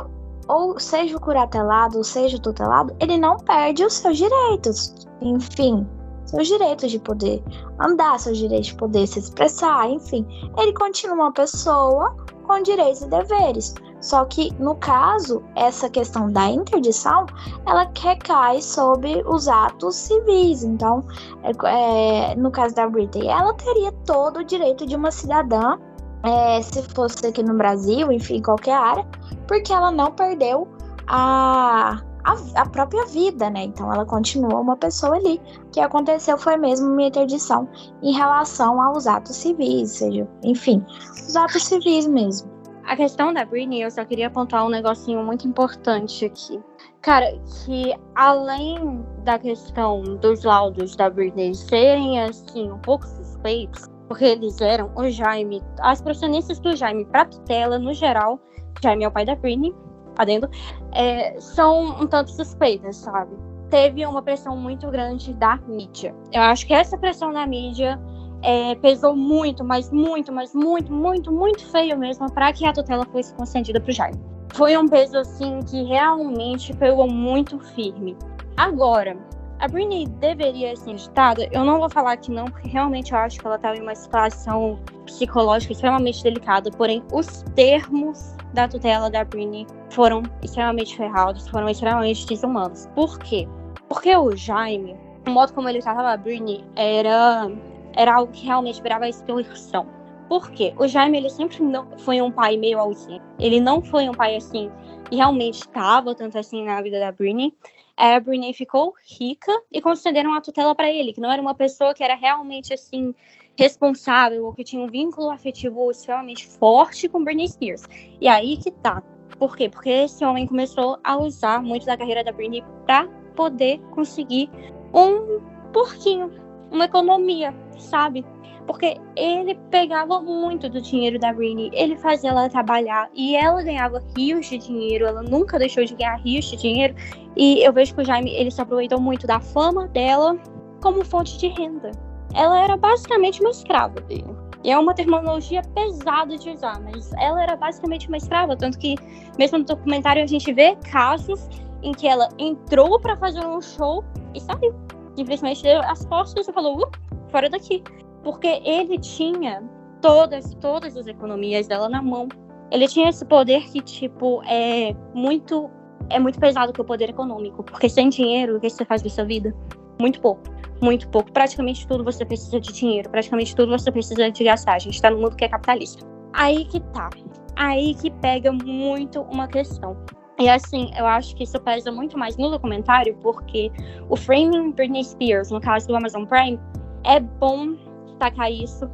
[0.47, 5.07] ou seja o curatelado, ou seja o tutelado, ele não perde os seus direitos.
[5.21, 5.87] Enfim,
[6.25, 7.43] seus direitos de poder
[7.79, 10.25] andar, seus direitos de poder se expressar, enfim.
[10.57, 13.73] Ele continua uma pessoa com direitos e deveres.
[14.05, 17.25] Só que, no caso, essa questão da interdição,
[17.65, 20.63] ela recai sobre os atos civis.
[20.63, 21.03] Então,
[21.41, 25.79] é, é, no caso da Britney, ela teria todo o direito de uma cidadã,
[26.21, 29.03] é, se fosse aqui no Brasil, enfim, qualquer área,
[29.47, 30.67] porque ela não perdeu
[31.07, 33.63] a, a, a, própria vida, né?
[33.63, 35.41] Então ela continua uma pessoa ali.
[35.65, 37.67] O que aconteceu foi mesmo uma interdição
[38.03, 40.85] em relação aos atos civis, seja, enfim,
[41.27, 42.54] os atos civis mesmo.
[42.85, 46.61] A questão da Britney, eu só queria apontar um negocinho muito importante aqui.
[47.01, 47.31] Cara,
[47.65, 54.61] que além da questão dos laudos da Britney serem, assim, um pouco suspeitos, porque eles
[54.61, 58.39] eram o Jaime, as profissionistas do Jaime para tutela, no geral,
[58.83, 59.73] Jaime é o pai da Britney,
[60.15, 60.47] adendo,
[60.93, 63.35] é, são um tanto suspeitas, sabe?
[63.71, 66.15] Teve uma pressão muito grande da mídia.
[66.31, 67.99] Eu acho que essa pressão da mídia
[68.45, 73.03] é, pesou muito, mas muito, mas muito, muito, muito feio mesmo para que a tutela
[73.05, 74.19] fosse concedida para o Jaime.
[74.53, 78.15] Foi um peso assim que realmente pegou muito firme.
[78.55, 79.17] Agora,
[79.59, 81.47] a Britney deveria ser editada?
[81.51, 83.95] Eu não vou falar que não, porque realmente eu acho que ela estava em uma
[83.95, 86.69] situação psicológica extremamente delicada.
[86.71, 92.87] Porém, os termos da tutela da Britney foram extremamente ferrados, foram extremamente desumanos.
[92.93, 93.47] Por quê?
[93.89, 94.95] Porque o Jaime,
[95.27, 97.49] o modo como ele tratava a Britney era,
[97.95, 99.87] era algo que realmente virava extorsão.
[100.27, 100.73] Por quê?
[100.77, 103.23] O Jaime, ele sempre não foi um pai meio ausente.
[103.39, 104.71] Ele não foi um pai, assim,
[105.09, 107.53] que realmente estava tanto assim na vida da Britney.
[107.95, 111.93] A Britney ficou rica e concederam a tutela para ele, que não era uma pessoa
[111.93, 113.13] que era realmente, assim,
[113.57, 117.83] responsável ou que tinha um vínculo afetivo extremamente forte com Britney Spears.
[118.19, 119.01] E aí que tá.
[119.37, 119.69] Por quê?
[119.69, 124.49] Porque esse homem começou a usar muito da carreira da Britney para poder conseguir
[124.93, 125.39] um
[125.71, 126.31] porquinho,
[126.71, 128.25] uma economia, sabe?
[128.65, 134.03] Porque ele pegava muito do dinheiro da Britney, ele fazia ela trabalhar e ela ganhava
[134.17, 136.95] rios de dinheiro, ela nunca deixou de ganhar rios de dinheiro.
[137.35, 140.37] E eu vejo que o Jaime ele se aproveitou muito da fama dela
[140.81, 141.91] como fonte de renda
[142.35, 144.35] ela era basicamente uma escrava dele.
[144.63, 148.95] E é uma terminologia pesada de usar, mas ela era basicamente uma escrava, tanto que
[149.37, 151.47] mesmo no documentário a gente vê casos
[151.83, 154.73] em que ela entrou para fazer um show e saiu.
[155.15, 156.91] Simplesmente deu as costas e falou, uh,
[157.29, 157.83] fora daqui.
[158.23, 159.63] Porque ele tinha
[160.01, 162.27] todas, todas as economias dela na mão.
[162.71, 165.69] Ele tinha esse poder que, tipo, é muito
[166.09, 169.09] é muito pesado que o poder econômico, porque sem dinheiro, o que você faz da
[169.09, 169.55] sua vida?
[169.99, 170.43] Muito pouco
[170.81, 171.31] muito pouco.
[171.31, 174.75] Praticamente tudo você precisa de dinheiro, praticamente tudo você precisa de gastar.
[174.75, 176.05] A gente tá no mundo que é capitalista.
[176.33, 177.09] Aí que tá.
[177.55, 179.97] Aí que pega muito uma questão.
[180.37, 183.71] E assim, eu acho que isso pesa muito mais no documentário, porque
[184.09, 186.59] o framing Britney Spears, no caso do Amazon Prime,
[187.03, 188.89] é bom destacar isso.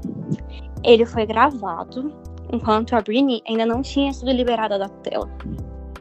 [0.83, 2.13] Ele foi gravado
[2.51, 5.29] enquanto a Britney ainda não tinha sido liberada da tela.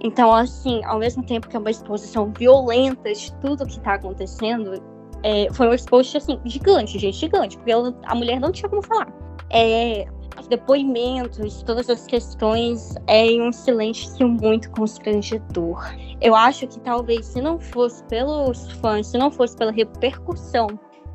[0.02, 4.82] Então, assim, ao mesmo tempo que é uma exposição violenta de tudo que tá acontecendo,
[5.22, 8.82] é, foi um expost, assim, gigante, gente, gigante, porque ela, a mulher não tinha como
[8.82, 9.12] falar.
[9.50, 10.06] É,
[10.40, 15.84] os depoimentos, todas as questões, é em um silêncio muito constrangedor.
[16.20, 20.66] Eu acho que talvez, se não fosse pelos fãs, se não fosse pela repercussão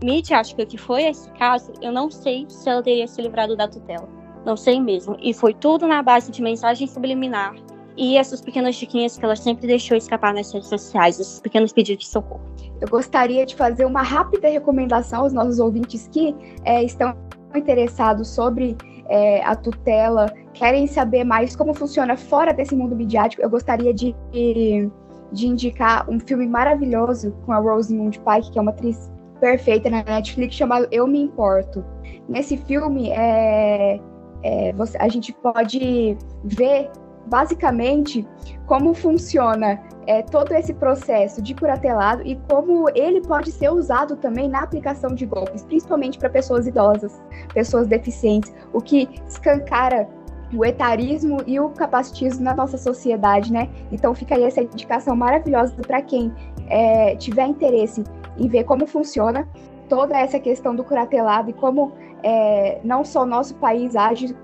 [0.03, 4.07] midiática que foi esse caso, eu não sei se ela teria se livrado da tutela.
[4.45, 5.17] Não sei mesmo.
[5.19, 7.55] E foi tudo na base de mensagem subliminar
[7.97, 12.05] e essas pequenas diquinhas que ela sempre deixou escapar nas redes sociais, esses pequenos pedidos
[12.05, 12.43] de socorro.
[12.81, 16.35] Eu gostaria de fazer uma rápida recomendação aos nossos ouvintes que
[16.65, 17.15] é, estão
[17.55, 18.75] interessados sobre
[19.09, 23.41] é, a tutela, querem saber mais como funciona fora desse mundo midiático.
[23.41, 28.71] Eu gostaria de, de, indicar um filme maravilhoso com a Rosamund Pike, que é uma
[28.71, 31.83] atriz perfeita na Netflix, chamado Eu Me Importo.
[32.27, 33.99] Nesse filme, é,
[34.43, 36.89] é, você, a gente pode ver
[37.27, 38.27] basicamente
[38.65, 44.47] como funciona é, todo esse processo de curatelado e como ele pode ser usado também
[44.47, 47.21] na aplicação de golpes, principalmente para pessoas idosas,
[47.53, 50.07] pessoas deficientes, o que escancara
[50.53, 53.69] o etarismo e o capacitismo na nossa sociedade, né?
[53.91, 56.31] Então fica aí essa indicação maravilhosa para quem
[56.67, 58.03] é, tiver interesse
[58.37, 59.47] em ver como funciona.
[59.87, 61.91] toda essa questão do curatelado e como
[62.23, 64.35] é, não só nosso país age,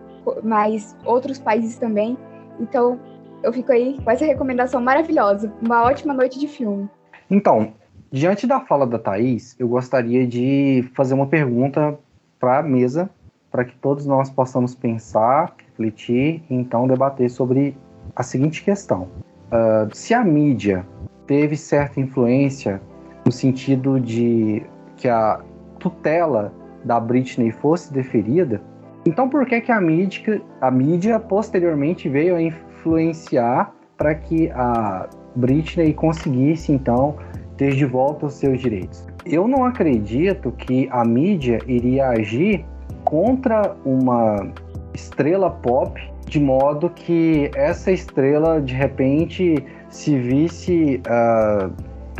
[0.43, 2.15] mas outros países também.
[2.61, 2.99] Então,
[3.43, 5.51] eu fico aí com essa recomendação maravilhosa.
[5.61, 6.87] Uma ótima noite de filme.
[7.29, 7.73] Então,
[8.11, 11.97] diante da fala da Thaís, eu gostaria de fazer uma pergunta
[12.39, 13.09] para a mesa,
[13.49, 17.75] para que todos nós possamos pensar, refletir e então debater sobre
[18.15, 19.07] a seguinte questão:
[19.51, 20.85] uh, se a mídia
[21.25, 22.81] teve certa influência
[23.25, 24.63] no sentido de
[24.97, 25.41] que a
[25.79, 28.61] tutela da Britney fosse deferida,
[29.05, 35.07] então por que, que a, mídia, a mídia posteriormente veio a influenciar para que a
[35.35, 37.15] Britney conseguisse então
[37.57, 39.07] ter de volta os seus direitos?
[39.25, 42.65] Eu não acredito que a mídia iria agir
[43.03, 44.51] contra uma
[44.93, 51.71] estrela pop de modo que essa estrela de repente se visse uh,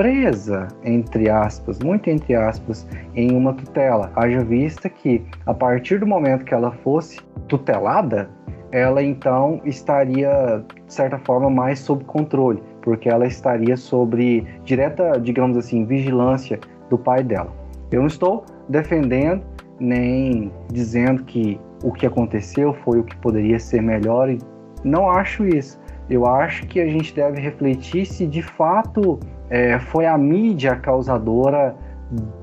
[0.01, 4.11] presa, entre aspas, muito entre aspas, em uma tutela.
[4.15, 8.27] Haja vista que a partir do momento que ela fosse tutelada,
[8.71, 15.55] ela então estaria, de certa forma, mais sob controle, porque ela estaria sobre direta, digamos
[15.55, 16.59] assim, vigilância
[16.89, 17.53] do pai dela.
[17.91, 19.43] Eu não estou defendendo
[19.79, 24.31] nem dizendo que o que aconteceu foi o que poderia ser melhor.
[24.31, 24.39] E
[24.83, 25.79] não acho isso.
[26.09, 29.19] Eu acho que a gente deve refletir se de fato
[29.51, 31.75] é, foi a mídia causadora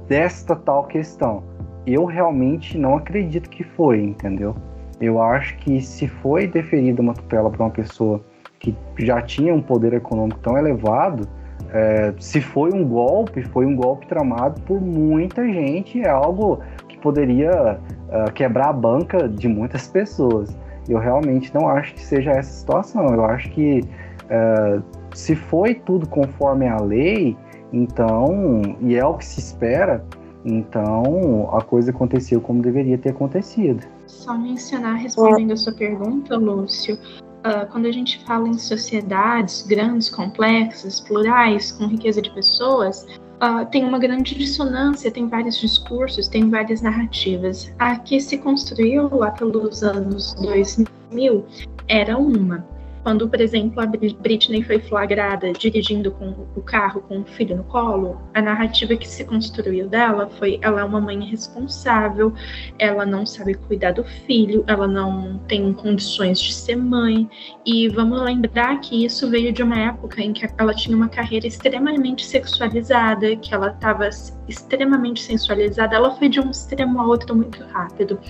[0.06, 1.42] desta tal questão.
[1.86, 4.54] Eu realmente não acredito que foi, entendeu?
[5.00, 8.20] Eu acho que se foi deferida uma tutela para uma pessoa
[8.60, 11.26] que já tinha um poder econômico tão elevado,
[11.72, 16.98] é, se foi um golpe, foi um golpe tramado por muita gente, é algo que
[16.98, 20.56] poderia uh, quebrar a banca de muitas pessoas.
[20.88, 23.06] Eu realmente não acho que seja essa situação.
[23.06, 23.82] Eu acho que
[24.24, 24.82] uh,
[25.18, 27.36] se foi tudo conforme a lei,
[27.72, 30.04] então, e é o que se espera,
[30.44, 33.84] então a coisa aconteceu como deveria ter acontecido.
[34.06, 40.08] Só mencionar, respondendo a sua pergunta, Lúcio, uh, quando a gente fala em sociedades grandes,
[40.08, 43.04] complexas, plurais, com riqueza de pessoas,
[43.42, 47.74] uh, tem uma grande dissonância, tem vários discursos, tem várias narrativas.
[47.76, 51.44] A que se construiu lá pelos anos 2000
[51.88, 52.64] era uma.
[53.08, 57.64] Quando, por exemplo, a Britney foi flagrada dirigindo com o carro com o filho no
[57.64, 62.34] colo, a narrativa que se construiu dela foi: ela é uma mãe irresponsável,
[62.78, 67.26] ela não sabe cuidar do filho, ela não tem condições de ser mãe.
[67.64, 71.46] E vamos lembrar que isso veio de uma época em que ela tinha uma carreira
[71.46, 74.10] extremamente sexualizada, que ela estava
[74.46, 75.96] extremamente sensualizada.
[75.96, 78.20] Ela foi de um extremo a outro muito rápido.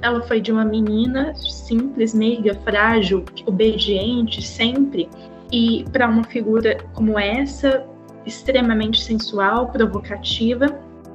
[0.00, 5.08] Ela foi de uma menina simples, meiga, frágil, obediente sempre,
[5.50, 7.84] e para uma figura como essa,
[8.26, 10.66] extremamente sensual, provocativa,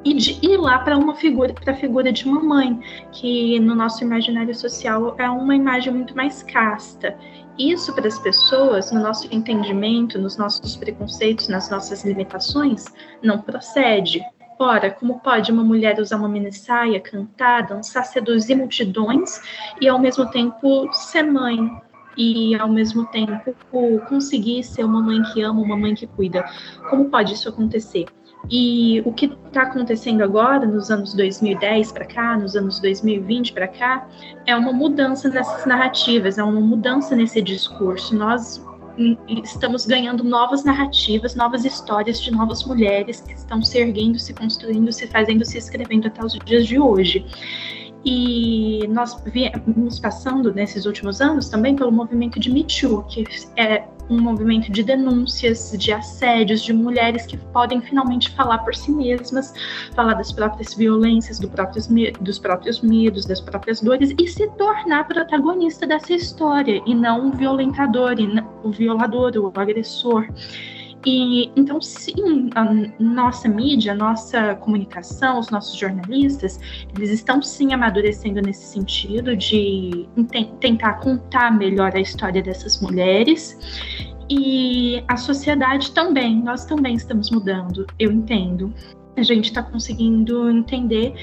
[0.05, 2.79] e de ir lá para uma figura, para a figura de uma mãe,
[3.11, 7.17] que no nosso imaginário social é uma imagem muito mais casta.
[7.57, 12.85] Isso para as pessoas, no nosso entendimento, nos nossos preconceitos, nas nossas limitações,
[13.21, 14.21] não procede.
[14.59, 19.41] Ora, como pode uma mulher usar uma mini saia, cantar, dançar, seduzir multidões
[19.79, 21.57] e ao mesmo tempo ser mãe,
[22.17, 23.55] e ao mesmo tempo
[24.07, 26.43] conseguir ser uma mãe que ama, uma mãe que cuida.
[26.89, 28.05] Como pode isso acontecer?
[28.49, 33.67] E o que está acontecendo agora, nos anos 2010 para cá, nos anos 2020 para
[33.67, 34.07] cá,
[34.45, 38.13] é uma mudança nessas narrativas, é uma mudança nesse discurso.
[38.15, 38.61] Nós
[39.43, 44.91] estamos ganhando novas narrativas, novas histórias de novas mulheres que estão se erguendo, se construindo,
[44.91, 47.25] se fazendo, se escrevendo até os dias de hoje.
[48.05, 53.23] E nós viemos passando nesses últimos anos também pelo movimento de Me Too, que
[53.55, 58.91] é um movimento de denúncias, de assédios, de mulheres que podem finalmente falar por si
[58.91, 59.53] mesmas,
[59.95, 61.87] falar das próprias violências, do próprios,
[62.19, 67.31] dos próprios medos, das próprias dores e se tornar protagonista dessa história e não o
[67.31, 68.27] violentador, e
[68.63, 70.27] o violador, o agressor.
[71.05, 72.63] E então, sim, a
[72.99, 76.59] nossa mídia, a nossa comunicação, os nossos jornalistas,
[76.95, 80.07] eles estão sim amadurecendo nesse sentido de
[80.61, 83.59] tentar contar melhor a história dessas mulheres.
[84.29, 88.73] E a sociedade também, nós também estamos mudando, eu entendo.
[89.17, 91.13] A gente está conseguindo entender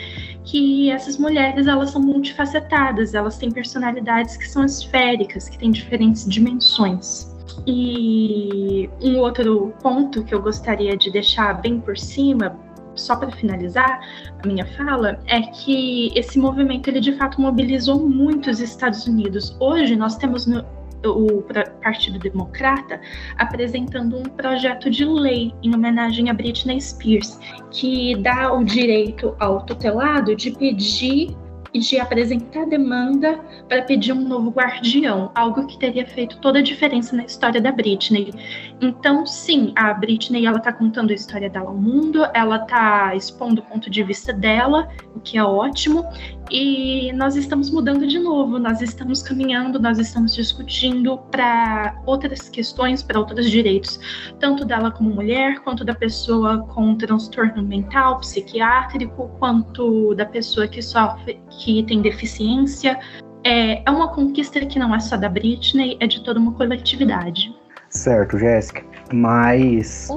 [0.44, 6.28] que essas mulheres elas são multifacetadas, elas têm personalidades que são esféricas, que têm diferentes
[6.28, 7.34] dimensões.
[7.66, 12.56] E um outro ponto que eu gostaria de deixar bem por cima,
[12.94, 14.00] só para finalizar
[14.42, 19.56] a minha fala, é que esse movimento ele de fato mobilizou muito os Estados Unidos.
[19.60, 20.64] Hoje nós temos no,
[21.04, 21.42] o
[21.82, 23.00] Partido Democrata
[23.38, 27.38] apresentando um projeto de lei em homenagem a Britney Spears,
[27.70, 31.36] que dá o direito ao tutelado de pedir
[31.72, 36.62] e de apresentar demanda para pedir um novo guardião, algo que teria feito toda a
[36.62, 38.32] diferença na história da Britney.
[38.80, 43.60] Então, sim, a Britney ela está contando a história dela ao mundo, ela está expondo
[43.60, 46.04] o ponto de vista dela, o que é ótimo,
[46.50, 53.02] e nós estamos mudando de novo, nós estamos caminhando, nós estamos discutindo para outras questões,
[53.02, 54.00] para outros direitos,
[54.38, 60.82] tanto dela como mulher, quanto da pessoa com transtorno mental, psiquiátrico, quanto da pessoa que
[60.82, 62.98] sofre, que tem deficiência.
[63.44, 67.54] É, é uma conquista que não é só da Britney, é de toda uma coletividade.
[67.88, 68.84] Certo, Jéssica.
[69.12, 70.08] Mas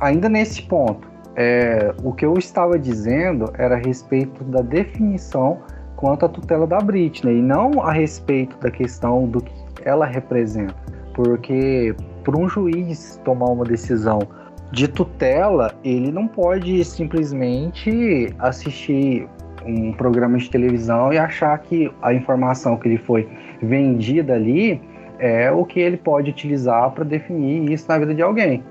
[0.00, 5.60] ainda nesse ponto, é, o que eu estava dizendo era a respeito da definição
[5.96, 9.54] quanto à tutela da Britney, e não a respeito da questão do que
[9.84, 10.74] ela representa.
[11.14, 14.18] Porque para um juiz tomar uma decisão
[14.72, 19.28] de tutela, ele não pode simplesmente assistir
[19.64, 23.28] um programa de televisão e achar que a informação que lhe foi
[23.62, 24.80] vendida ali
[25.18, 28.64] é o que ele pode utilizar para definir isso na vida de alguém.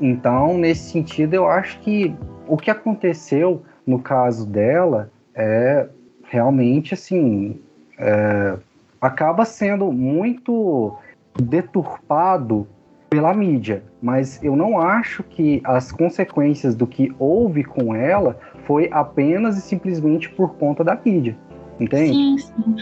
[0.00, 2.14] Então, nesse sentido, eu acho que
[2.46, 5.88] o que aconteceu no caso dela é
[6.24, 7.60] realmente assim
[7.98, 8.56] é,
[9.00, 10.96] acaba sendo muito
[11.40, 12.66] deturpado
[13.10, 18.88] pela mídia, mas eu não acho que as consequências do que houve com ela foi
[18.90, 21.36] apenas e simplesmente por conta da mídia,
[21.78, 22.12] entende?
[22.12, 22.76] Sim, sim.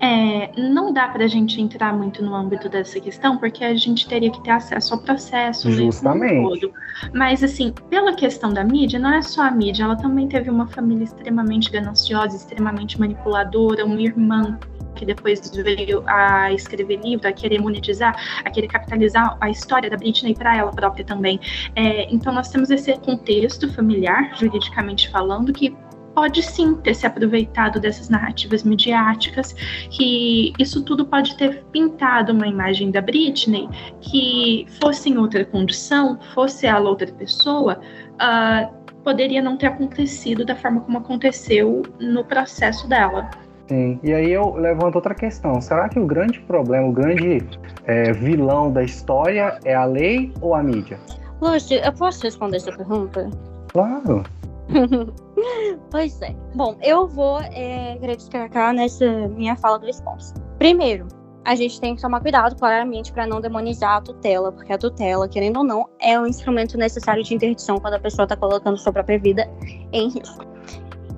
[0.00, 4.06] É, não dá para a gente entrar muito no âmbito dessa questão, porque a gente
[4.06, 5.70] teria que ter acesso ao processo.
[5.70, 6.60] Justamente.
[6.60, 6.72] Todo.
[7.14, 10.66] Mas, assim, pela questão da mídia, não é só a mídia, ela também teve uma
[10.66, 14.58] família extremamente gananciosa, extremamente manipuladora, uma irmã
[14.96, 19.96] que depois veio a escrever livro, a querer monetizar, a querer capitalizar a história da
[19.96, 21.38] Britney para ela própria também.
[21.74, 25.76] É, então, nós temos esse contexto familiar, juridicamente falando, que
[26.16, 29.52] pode sim ter se aproveitado dessas narrativas midiáticas,
[29.90, 33.68] que isso tudo pode ter pintado uma imagem da Britney
[34.00, 37.78] que fosse em outra condição, fosse ela outra pessoa,
[38.14, 43.28] uh, poderia não ter acontecido da forma como aconteceu no processo dela.
[43.68, 45.60] Sim, e aí eu levanto outra questão.
[45.60, 47.46] Será que o grande problema, o grande
[47.84, 50.98] é, vilão da história é a lei ou a mídia?
[51.42, 53.28] Lúcio, eu posso responder essa pergunta?
[53.68, 54.24] Claro.
[55.90, 56.34] pois é.
[56.54, 60.34] Bom, eu vou é, querer destacar nessa minha fala dois pontos.
[60.58, 61.06] Primeiro,
[61.44, 65.28] a gente tem que tomar cuidado, claramente, para não demonizar a tutela, porque a tutela,
[65.28, 68.92] querendo ou não, é um instrumento necessário de interdição quando a pessoa está colocando sua
[68.92, 69.48] própria vida
[69.92, 70.44] em risco.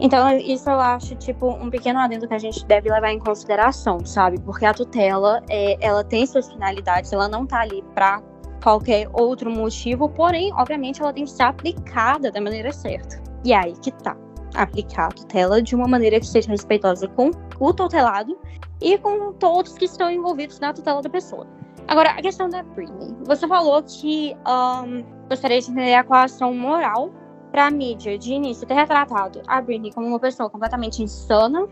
[0.01, 4.05] Então, isso eu acho, tipo, um pequeno adendo que a gente deve levar em consideração,
[4.05, 4.39] sabe?
[4.41, 8.23] Porque a tutela, é, ela tem suas finalidades, ela não tá ali para
[8.63, 13.21] qualquer outro motivo, porém, obviamente, ela tem que ser aplicada da maneira certa.
[13.45, 14.17] E aí que tá.
[14.55, 17.31] Aplicar a tutela de uma maneira que seja respeitosa com
[17.61, 18.39] o tutelado
[18.81, 21.47] e com todos que estão envolvidos na tutela da pessoa.
[21.87, 23.17] Agora, a questão da Britney.
[23.27, 27.11] Você falou que um, gostaria de entender a coação moral
[27.51, 31.67] para a mídia, de início, ter retratado a Britney como uma pessoa completamente insana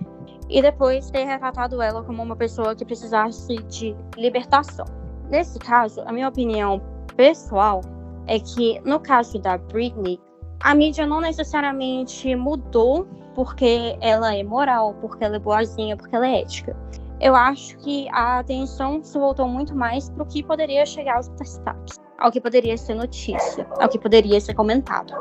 [0.48, 4.86] e depois ter retratado ela como uma pessoa que precisasse de libertação.
[5.30, 6.80] Nesse caso, a minha opinião
[7.16, 7.80] pessoal
[8.26, 10.20] é que, no caso da Britney,
[10.60, 16.26] a mídia não necessariamente mudou porque ela é moral, porque ela é boazinha, porque ela
[16.26, 16.76] é ética.
[17.20, 21.28] Eu acho que a atenção se voltou muito mais para o que poderia chegar aos
[21.28, 25.12] destaques, ao que poderia ser notícia, ao que poderia ser comentado.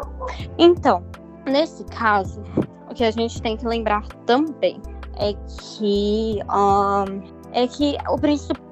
[0.57, 1.03] Então,
[1.45, 2.41] nesse caso,
[2.89, 4.81] o que a gente tem que lembrar também
[5.17, 7.21] é que um,
[7.53, 8.64] é que o principal,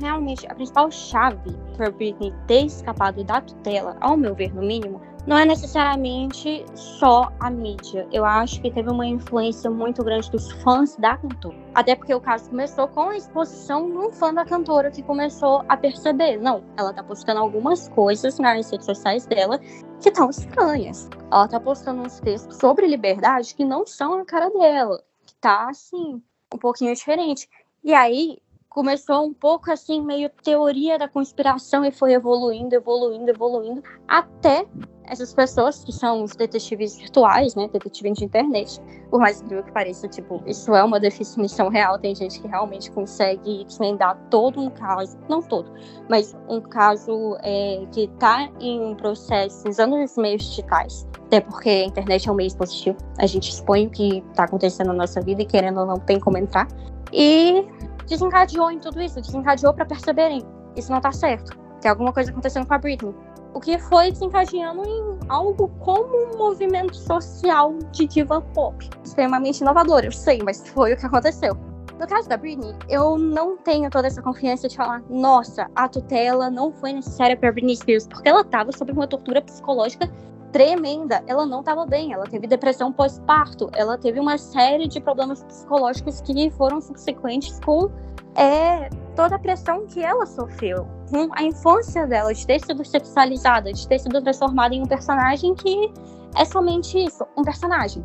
[0.00, 5.00] realmente, a principal chave para Britney ter escapado da tutela, ao meu ver, no mínimo,
[5.26, 8.08] não é necessariamente só a mídia.
[8.10, 11.56] Eu acho que teve uma influência muito grande dos fãs da cantora.
[11.74, 15.62] Até porque o caso começou com a exposição de um fã da cantora que começou
[15.68, 19.58] a perceber, não, ela tá postando algumas coisas nas redes sociais dela
[20.00, 21.08] que estão estranhas.
[21.30, 25.68] Ela tá postando uns textos sobre liberdade que não são a cara dela, que tá
[25.68, 27.48] assim, um pouquinho diferente.
[27.84, 28.38] E aí,
[28.70, 34.64] começou um pouco assim, meio teoria da conspiração e foi evoluindo, evoluindo, evoluindo, até
[35.02, 39.72] essas pessoas que são os detetives virtuais, né, detetives de internet, por mais incrível que
[39.72, 44.70] pareça, tipo, isso é uma definição real, tem gente que realmente consegue desvendar todo um
[44.70, 45.72] caso, não todo,
[46.08, 51.68] mas um caso é, que está em um processo usando os meios digitais, até porque
[51.68, 55.20] a internet é um meio expositivo, a gente expõe o que está acontecendo na nossa
[55.20, 56.68] vida e querendo ou não tem como entrar,
[57.12, 57.66] e
[58.10, 60.44] desencadeou em tudo isso, desencadeou para perceberem
[60.76, 61.58] isso não tá certo.
[61.80, 63.14] Tem alguma coisa acontecendo com a Britney.
[63.54, 68.88] O que foi desencadeando em algo como um movimento social de diva pop.
[69.04, 71.56] Extremamente inovador, eu sei, mas foi o que aconteceu.
[71.98, 76.48] No caso da Britney, eu não tenho toda essa confiança de falar, nossa, a tutela
[76.48, 80.08] não foi necessária para Britney Spears, porque ela estava sob uma tortura psicológica
[80.52, 81.22] tremenda.
[81.26, 86.20] Ela não estava bem, ela teve depressão pós-parto, ela teve uma série de problemas psicológicos
[86.20, 87.90] que foram subsequentes com
[88.34, 93.72] é, toda a pressão que ela sofreu, com a infância dela, de ter sido sexualizada,
[93.72, 95.92] de ter sido transformada em um personagem que
[96.36, 98.04] é somente isso, um personagem.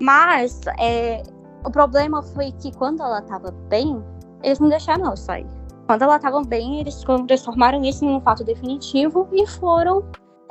[0.00, 1.22] Mas é,
[1.64, 4.02] o problema foi que quando ela estava bem,
[4.42, 5.46] eles não deixaram ela sair.
[5.86, 10.02] Quando ela estava bem, eles transformaram isso em um fato definitivo e foram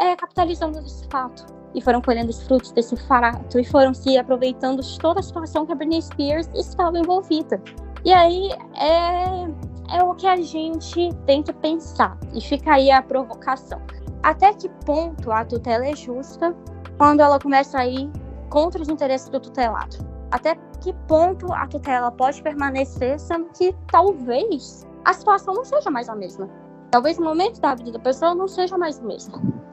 [0.02, 1.46] é, capitalizando esse fato.
[1.74, 5.66] E foram colhendo os frutos desse fato e foram se aproveitando de toda a situação
[5.66, 7.62] que a Britney Spears estava envolvida.
[8.04, 12.18] E aí é, é o que a gente tem que pensar.
[12.34, 13.80] E fica aí a provocação.
[14.24, 16.54] Até que ponto a tutela é justa
[16.98, 18.12] quando ela começa a ir
[18.50, 19.98] contra os interesses do tutelado?
[20.32, 26.10] Até que ponto a tutela pode permanecer, sendo que talvez a situação não seja mais
[26.10, 26.50] a mesma.
[26.90, 29.71] Talvez o momento da vida da pessoa não seja mais o mesmo.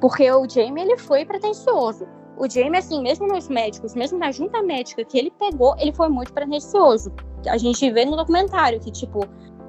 [0.00, 2.06] Porque o Jamie, ele foi pretencioso.
[2.36, 6.08] O Jamie, assim, mesmo nos médicos, mesmo na junta médica que ele pegou, ele foi
[6.08, 7.12] muito pretencioso.
[7.46, 9.20] A gente vê no documentário que, tipo,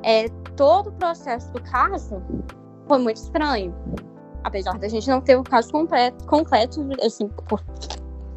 [0.04, 2.22] é, todo o processo do caso
[2.88, 3.76] foi muito estranho.
[4.44, 7.62] Apesar da gente não ter o caso completo, completo assim, por,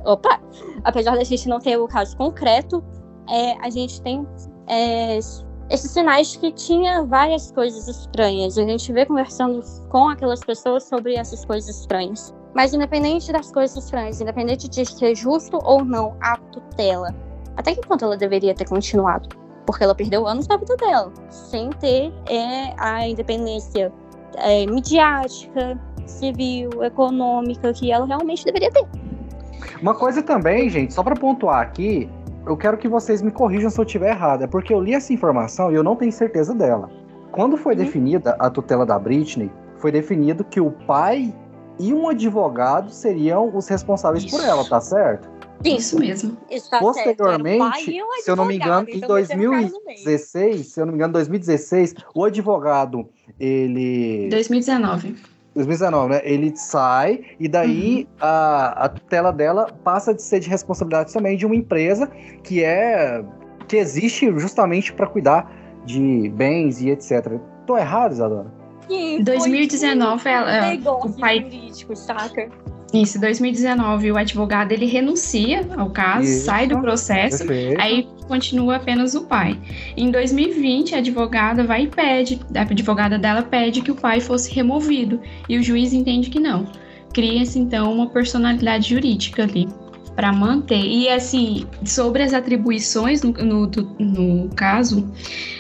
[0.05, 0.39] Opa!
[0.85, 2.85] Apesar da gente não ter o caso concreto,
[3.31, 4.27] é, a gente tem
[4.67, 5.19] é,
[5.71, 8.59] esses sinais que tinha várias coisas estranhas.
[8.59, 12.35] A gente vê conversando com aquelas pessoas sobre essas coisas estranhas.
[12.55, 17.15] Mas independente das coisas estranhas, independente de ser justo ou não a tutela,
[17.57, 19.29] até que ponto ela deveria ter continuado?
[19.67, 23.93] Porque ela perdeu anos da vida dela, sem ter é, a independência
[24.37, 28.87] é, midiática, civil, econômica que ela realmente deveria ter.
[29.81, 32.09] Uma coisa também, gente, só para pontuar aqui,
[32.47, 35.13] eu quero que vocês me corrijam se eu estiver errado, é porque eu li essa
[35.13, 36.91] informação e eu não tenho certeza dela.
[37.33, 37.81] Quando foi uhum.
[37.81, 41.35] definida a tutela da Britney, foi definido que o pai
[41.79, 44.37] e um advogado seriam os responsáveis Isso.
[44.37, 45.29] por ela, tá certo?
[45.65, 46.37] Isso mesmo.
[46.51, 48.23] Está Posteriormente, certo.
[48.23, 53.09] se eu não me engano, em 2016, se eu não me engano, 2016, o advogado,
[53.41, 55.17] ele 2019.
[55.55, 56.21] 2019, né?
[56.25, 58.17] Ele sai e daí uhum.
[58.21, 62.11] a, a tutela dela passa de ser de responsabilidade também de uma empresa
[62.43, 63.25] que é
[63.69, 65.51] que existe justamente para cuidar
[65.85, 67.39] de bens e etc.
[67.67, 68.53] Tô errado, Isadora?
[68.91, 72.51] Em 2019 ela, o pai jurídico, saca?
[72.95, 76.45] Isso, 2019, o advogado ele renuncia ao caso, Isso.
[76.45, 77.81] sai do processo, Perfeito.
[77.81, 79.59] aí continua apenas o pai.
[79.97, 84.55] Em 2020, a advogada vai e pede, a advogada dela pede que o pai fosse
[84.55, 86.69] removido e o juiz entende que não.
[87.13, 89.69] Cria-se então uma personalidade jurídica ali
[90.15, 90.81] para manter.
[90.81, 93.67] E assim, sobre as atribuições no, no,
[93.99, 95.13] no caso,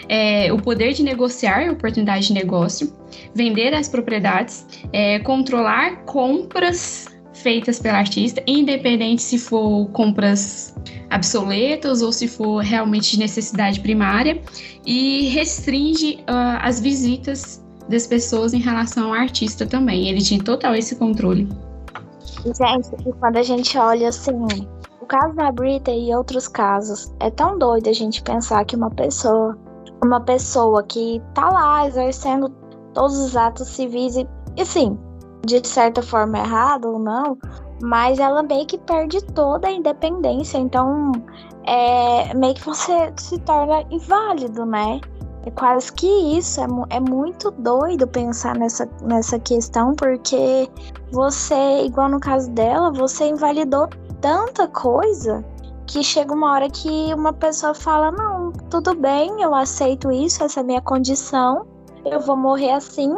[0.08, 2.92] é, o poder de negociar oportunidade de negócio,
[3.34, 7.13] vender as propriedades, é, controlar compras
[7.44, 10.74] feitas pela artista, independente se for compras
[11.14, 14.40] obsoletas ou se for realmente de necessidade primária,
[14.84, 20.08] e restringe uh, as visitas das pessoas em relação ao artista também.
[20.08, 21.46] Ele tinha total esse controle.
[22.44, 24.46] Gente, e quando a gente olha assim,
[25.00, 28.90] o caso da Brita e outros casos, é tão doido a gente pensar que uma
[28.90, 29.56] pessoa,
[30.02, 32.48] uma pessoa que tá lá exercendo
[32.94, 34.26] todos os atos civis e,
[34.58, 34.98] assim,
[35.44, 37.38] de certa forma errado ou não,
[37.82, 41.12] mas ela meio que perde toda a independência, então
[41.66, 45.00] é meio que você se torna inválido, né?
[45.46, 50.68] É quase que isso, é, é muito doido pensar nessa, nessa questão, porque
[51.12, 53.88] você, igual no caso dela, você invalidou
[54.22, 55.44] tanta coisa
[55.86, 60.60] que chega uma hora que uma pessoa fala: Não, tudo bem, eu aceito isso, essa
[60.60, 61.66] é a minha condição,
[62.06, 63.14] eu vou morrer assim,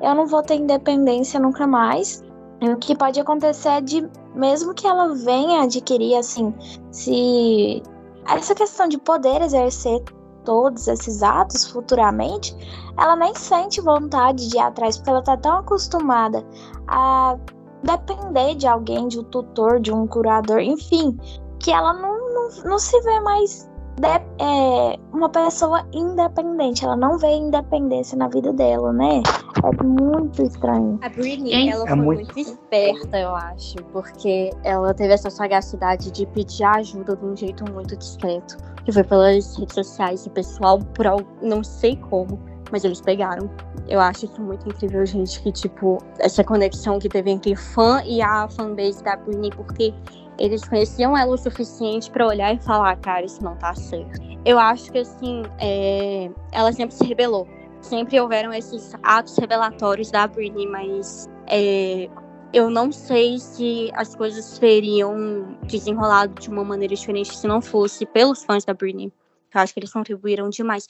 [0.00, 2.22] eu não vou ter independência nunca mais.
[2.60, 6.54] E o que pode acontecer é de, mesmo que ela venha adquirir, assim,
[6.90, 7.82] se.
[8.26, 10.02] Essa questão de poder exercer
[10.44, 12.54] todos esses atos futuramente,
[12.98, 16.44] ela nem sente vontade de ir atrás, porque ela tá tão acostumada
[16.86, 17.38] a
[17.82, 21.16] depender de alguém, de um tutor, de um curador, enfim,
[21.58, 23.67] que ela não, não, não se vê mais
[23.98, 26.84] de, é, uma pessoa independente.
[26.84, 29.22] Ela não vê independência na vida dela, né?
[29.64, 30.98] É muito estranho.
[31.02, 32.34] A Britney, ela é foi muito...
[32.34, 37.70] muito esperta, eu acho, porque ela teve essa sagacidade de pedir ajuda de um jeito
[37.72, 38.56] muito discreto.
[38.84, 41.06] Que foi pelas redes sociais e pessoal, por
[41.42, 42.40] não sei como,
[42.70, 43.50] mas eles pegaram.
[43.88, 48.20] Eu acho isso muito incrível, gente, que, tipo, essa conexão que teve entre fã e
[48.20, 49.94] a fanbase da Britney, porque
[50.38, 54.20] eles conheciam ela o suficiente para olhar e falar, cara, isso não tá certo.
[54.44, 56.30] Eu acho que, assim, é...
[56.52, 57.46] ela sempre se rebelou.
[57.80, 62.08] Sempre houveram esses atos revelatórios da Britney, mas é...
[62.52, 68.06] eu não sei se as coisas teriam desenrolado de uma maneira diferente se não fosse
[68.06, 69.12] pelos fãs da Britney.
[69.54, 70.86] Eu acho que eles contribuíram demais.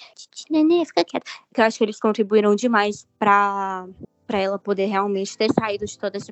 [0.51, 1.27] Nenê, fica quieta.
[1.57, 3.87] Eu acho que eles contribuíram demais para
[4.27, 6.31] para ela poder realmente ter saído de toda essa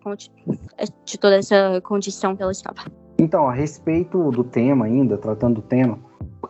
[1.07, 2.85] de toda essa condição que ela estava.
[3.19, 5.99] Então, a respeito do tema ainda, tratando do tema,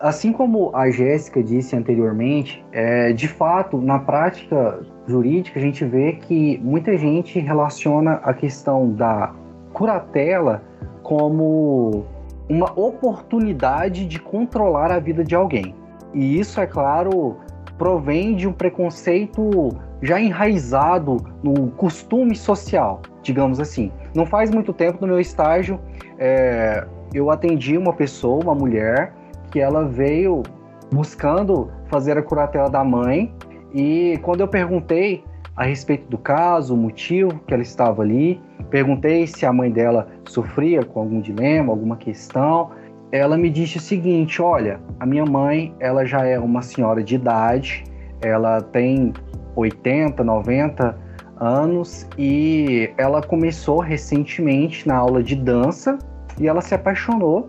[0.01, 6.12] assim como a Jéssica disse anteriormente, é, de fato, na prática jurídica, a gente vê
[6.12, 9.33] que muita gente relaciona a questão da
[9.73, 10.62] curatela
[11.03, 12.05] como
[12.49, 15.75] uma oportunidade de controlar a vida de alguém.
[16.12, 17.37] E isso, é claro,
[17.79, 19.71] provém de um preconceito
[20.03, 23.91] já enraizado no costume social, digamos assim.
[24.14, 25.81] Não faz muito tempo no meu estágio,
[26.19, 29.12] é, eu atendi uma pessoa, uma mulher,
[29.51, 30.43] que ela veio
[30.93, 33.33] buscando fazer a curatela da mãe.
[33.75, 35.25] E quando eu perguntei
[35.57, 38.41] a respeito do caso, o motivo que ela estava ali,
[38.71, 42.71] perguntei se a mãe dela sofria com algum dilema, alguma questão.
[43.11, 47.14] Ela me disse o seguinte: olha, a minha mãe, ela já é uma senhora de
[47.14, 47.85] idade,
[48.21, 49.12] ela tem
[49.55, 51.06] 80, 90
[51.39, 55.99] anos e ela começou recentemente na aula de dança
[56.39, 57.47] e ela se apaixonou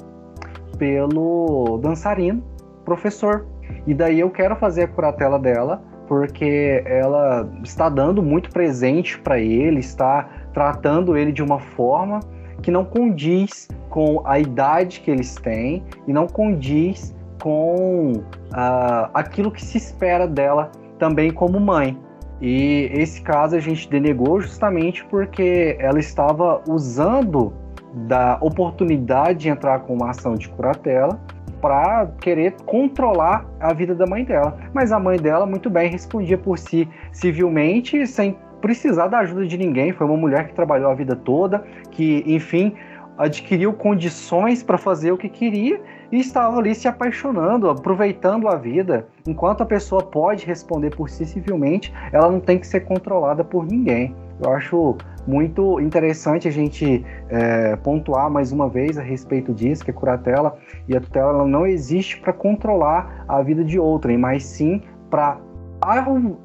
[0.77, 2.43] pelo dançarino,
[2.85, 3.45] professor.
[3.85, 9.39] E daí eu quero fazer a curatela dela porque ela está dando muito presente para
[9.39, 12.21] ele, está tratando ele de uma forma
[12.61, 19.51] que não condiz com a idade que eles têm e não condiz com uh, aquilo
[19.51, 21.97] que se espera dela também como mãe.
[22.41, 27.53] E esse caso a gente denegou justamente porque ela estava usando
[27.93, 31.19] da oportunidade de entrar com uma ação de curatela
[31.59, 34.57] para querer controlar a vida da mãe dela.
[34.73, 39.57] Mas a mãe dela muito bem respondia por si civilmente, sem precisar da ajuda de
[39.57, 39.91] ninguém.
[39.91, 42.75] Foi uma mulher que trabalhou a vida toda, que, enfim,
[43.17, 45.81] adquiriu condições para fazer o que queria
[46.11, 49.07] e estava ali se apaixonando, aproveitando a vida.
[49.27, 53.65] Enquanto a pessoa pode responder por si civilmente, ela não tem que ser controlada por
[53.65, 54.15] ninguém.
[54.41, 54.95] Eu acho
[55.25, 60.57] muito interessante a gente é, pontuar mais uma vez a respeito disso, que a curatela
[60.87, 65.39] e a tutela ela não existe para controlar a vida de outrem, mas sim para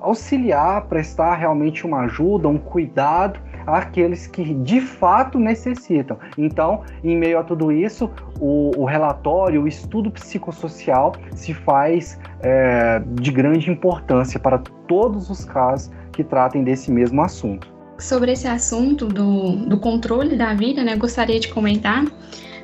[0.00, 6.18] auxiliar, prestar realmente uma ajuda, um cuidado àqueles que de fato necessitam.
[6.36, 8.10] Então, em meio a tudo isso,
[8.40, 15.44] o, o relatório, o estudo psicossocial se faz é, de grande importância para todos os
[15.44, 17.66] casos que tratem desse mesmo assunto.
[17.98, 22.04] Sobre esse assunto do, do controle da vida, né, gostaria de comentar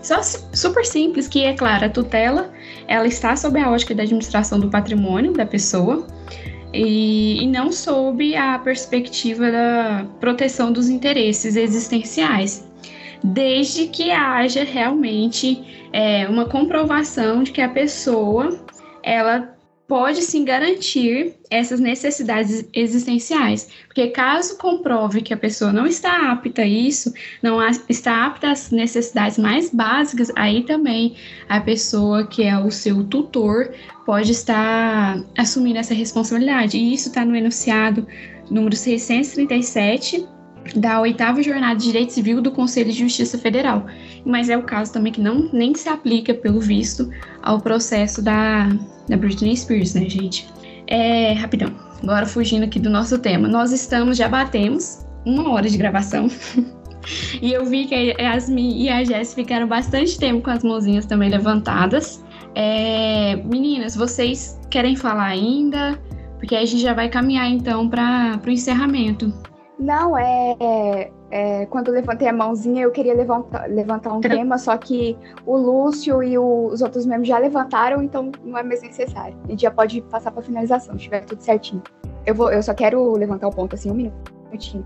[0.02, 2.50] só super simples, que é claro, a tutela,
[2.86, 6.06] ela está sob a ótica da administração do patrimônio da pessoa,
[6.78, 12.64] e, e não sob a perspectiva da proteção dos interesses existenciais,
[13.22, 18.56] desde que haja realmente é, uma comprovação de que a pessoa
[19.02, 19.57] ela
[19.88, 23.70] pode sim garantir essas necessidades existenciais.
[23.86, 27.12] Porque caso comprove que a pessoa não está apta a isso,
[27.42, 27.58] não
[27.88, 31.16] está apta às necessidades mais básicas, aí também
[31.48, 33.72] a pessoa que é o seu tutor
[34.04, 36.76] pode estar assumindo essa responsabilidade.
[36.76, 38.06] E isso está no enunciado
[38.50, 40.37] número 637
[40.74, 43.86] da oitava jornada de Direito Civil do Conselho de Justiça Federal.
[44.24, 47.10] Mas é o caso também que não nem se aplica, pelo visto,
[47.42, 48.68] ao processo da,
[49.08, 50.46] da Britney Spears, né, gente?
[50.86, 53.48] É, rapidão, agora fugindo aqui do nosso tema.
[53.48, 56.28] Nós estamos, já batemos uma hora de gravação.
[57.40, 61.06] e eu vi que a Yasmin e a Jess ficaram bastante tempo com as mãozinhas
[61.06, 62.24] também levantadas.
[62.54, 65.98] É, meninas, vocês querem falar ainda?
[66.38, 69.32] Porque a gente já vai caminhar então para o encerramento.
[69.78, 74.76] Não, é, é, Quando eu levantei a mãozinha, eu queria levantar, levantar um tema, só
[74.76, 75.16] que
[75.46, 79.36] o Lúcio e o, os outros membros já levantaram, então não é mais necessário.
[79.44, 81.82] A gente já pode passar para finalização, se estiver tudo certinho.
[82.26, 84.12] Eu, vou, eu só quero levantar o ponto assim, um
[84.50, 84.84] minutinho.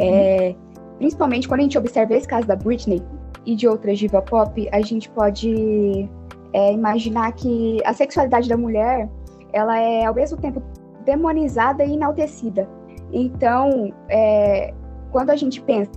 [0.00, 0.54] É,
[0.98, 3.02] principalmente quando a gente observa esse caso da Britney
[3.46, 6.08] e de outras diva pop, a gente pode
[6.52, 9.08] é imaginar que a sexualidade da mulher
[9.52, 10.62] ela é ao mesmo tempo
[11.04, 12.68] demonizada e enaltecida.
[13.12, 14.72] Então, é,
[15.10, 15.90] quando a gente pensa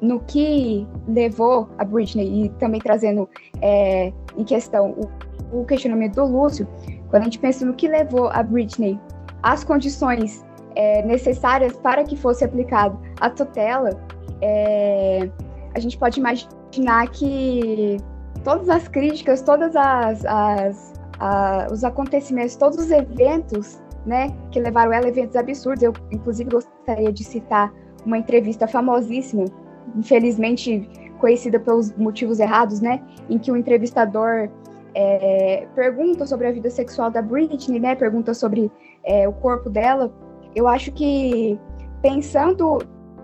[0.00, 3.28] no que levou a Britney e também trazendo
[3.60, 4.94] é, em questão
[5.52, 6.68] o, o, questionamento do Lúcio,
[7.08, 9.00] quando a gente pensa no que levou a Britney
[9.42, 10.44] às condições
[10.76, 13.90] é, necessárias para que fosse aplicado a tutela,
[14.40, 15.28] é,
[15.74, 17.96] a gente pode imaginar que
[18.44, 20.98] todas as críticas, todas as, as
[21.72, 25.82] os acontecimentos, todos os eventos, né, que levaram ela a eventos absurdos.
[25.82, 27.72] Eu, inclusive, gostaria de citar
[28.04, 29.44] uma entrevista famosíssima,
[29.96, 30.88] infelizmente
[31.18, 34.48] conhecida pelos motivos errados, né, em que o entrevistador
[34.94, 38.70] é, pergunta sobre a vida sexual da Britney, né, pergunta sobre
[39.04, 40.12] é, o corpo dela.
[40.54, 41.58] Eu acho que
[42.00, 42.78] pensando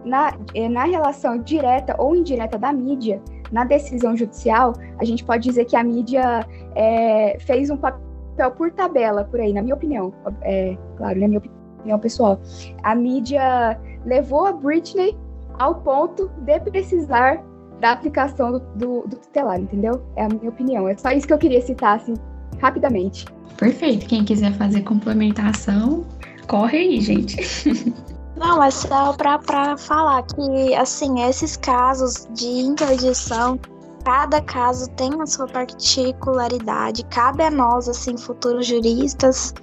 [0.05, 5.45] na, é, na relação direta ou indireta da mídia, na decisão judicial, a gente pode
[5.45, 8.14] dizer que a mídia é, fez um papel
[8.57, 10.13] por tabela, por aí, na minha opinião.
[10.43, 12.41] É, claro, na minha opinião pessoal.
[12.83, 15.17] A mídia levou a Britney
[15.59, 17.43] ao ponto de precisar
[17.81, 20.03] da aplicação do, do, do tutelar, entendeu?
[20.17, 20.89] É a minha opinião.
[20.89, 22.15] É só isso que eu queria citar, assim,
[22.61, 23.27] rapidamente.
[23.57, 24.07] Perfeito.
[24.07, 26.05] Quem quiser fazer complementação,
[26.47, 27.37] corre aí, gente.
[28.37, 33.59] Não, é só para falar que, assim, esses casos de interdição,
[34.05, 37.05] cada caso tem a sua particularidade.
[37.07, 39.55] Cabe a nós, assim, futuros juristas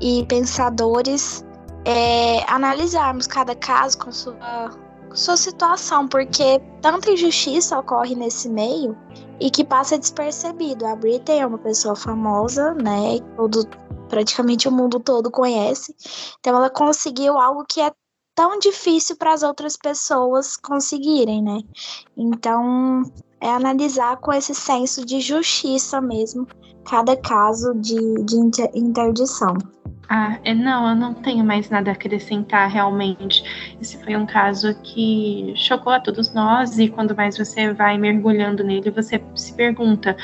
[0.00, 1.44] e pensadores,
[1.84, 4.70] é, analisarmos cada caso com sua,
[5.08, 8.96] com sua situação, porque tanta injustiça ocorre nesse meio
[9.40, 10.86] e que passa despercebido.
[10.86, 13.20] A Britney é uma pessoa famosa, né?
[13.36, 13.66] Todo,
[14.08, 15.94] praticamente o mundo todo conhece.
[16.40, 17.92] Então ela conseguiu algo que é
[18.34, 21.60] tão difícil para as outras pessoas conseguirem, né?
[22.16, 23.02] Então,
[23.44, 26.48] é analisar com esse senso de justiça mesmo
[26.88, 28.38] cada caso de, de
[28.74, 29.54] interdição.
[30.08, 33.76] Ah, é, não, eu não tenho mais nada a acrescentar realmente.
[33.80, 38.64] Esse foi um caso que chocou a todos nós e quando mais você vai mergulhando
[38.64, 40.16] nele, você se pergunta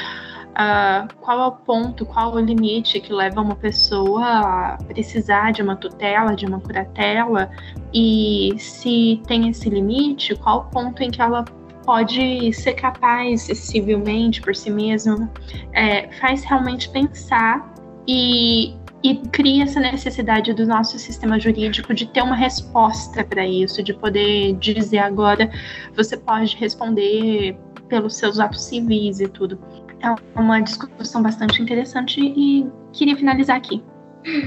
[0.51, 5.53] uh, qual é o ponto, qual é o limite que leva uma pessoa a precisar
[5.53, 7.51] de uma tutela, de uma curatela,
[7.93, 11.45] e se tem esse limite, qual o ponto em que ela
[11.91, 15.29] pode ser capaz civilmente por si mesma,
[15.73, 17.75] é, faz realmente pensar
[18.07, 23.83] e, e cria essa necessidade do nosso sistema jurídico de ter uma resposta para isso,
[23.83, 25.51] de poder dizer agora
[25.97, 29.59] você pode responder pelos seus atos civis e tudo
[30.01, 33.83] é uma discussão bastante interessante e queria finalizar aqui.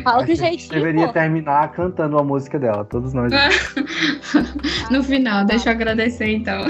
[0.03, 0.69] Fala do jeitinho.
[0.69, 3.31] Deveria terminar cantando a música dela, todos nós.
[4.91, 6.67] no final, deixa eu agradecer então.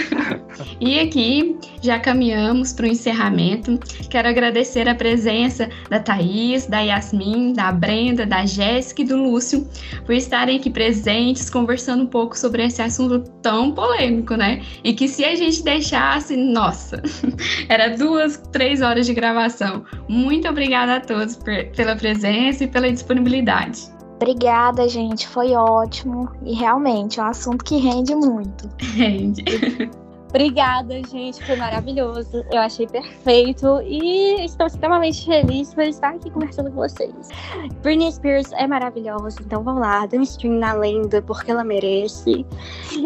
[0.80, 3.78] e aqui já caminhamos para o encerramento.
[4.10, 9.68] Quero agradecer a presença da Thaís, da Yasmin, da Brenda, da Jéssica e do Lúcio
[10.06, 14.62] por estarem aqui presentes, conversando um pouco sobre esse assunto tão polêmico, né?
[14.84, 17.02] E que se a gente deixasse, nossa,
[17.68, 19.84] era duas, três horas de gravação.
[20.08, 21.38] Muito obrigada a todos
[21.76, 23.92] pela presença e pela disponibilidade.
[24.16, 25.28] Obrigada, gente.
[25.28, 26.32] Foi ótimo.
[26.44, 28.70] E realmente é um assunto que rende muito.
[28.96, 29.44] Rende.
[30.30, 31.46] Obrigada, gente.
[31.46, 32.44] Foi maravilhoso.
[32.52, 33.82] Eu achei perfeito.
[33.84, 37.30] E estou extremamente feliz por estar aqui conversando com vocês.
[37.84, 39.40] Britney Spears é maravilhosa.
[39.46, 42.46] Então vamos lá, dê um stream na lenda, porque ela merece.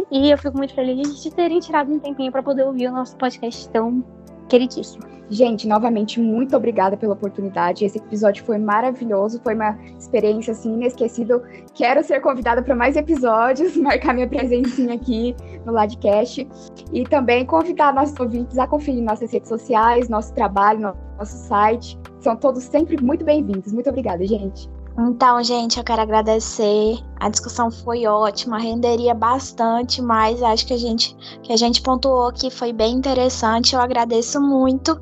[0.09, 3.17] E eu fico muito feliz de terem tirado um tempinho para poder ouvir o nosso
[3.17, 4.03] podcast tão
[4.47, 5.17] queridíssimo.
[5.29, 7.83] Gente, novamente, muito obrigada pela oportunidade.
[7.83, 11.43] Esse episódio foi maravilhoso, foi uma experiência assim inesquecível.
[11.73, 15.35] Quero ser convidada para mais episódios, marcar minha presencinha aqui
[15.65, 16.47] no Ladcast
[16.93, 21.99] e também convidar nossos ouvintes a conferir nossas redes sociais, nosso trabalho, nosso site.
[22.21, 23.73] São todos sempre muito bem-vindos.
[23.73, 24.69] Muito obrigada, gente.
[24.99, 26.97] Então, gente, eu quero agradecer.
[27.19, 32.31] A discussão foi ótima, renderia bastante, mas acho que a gente que a gente pontuou
[32.33, 33.75] que foi bem interessante.
[33.75, 34.99] Eu agradeço muito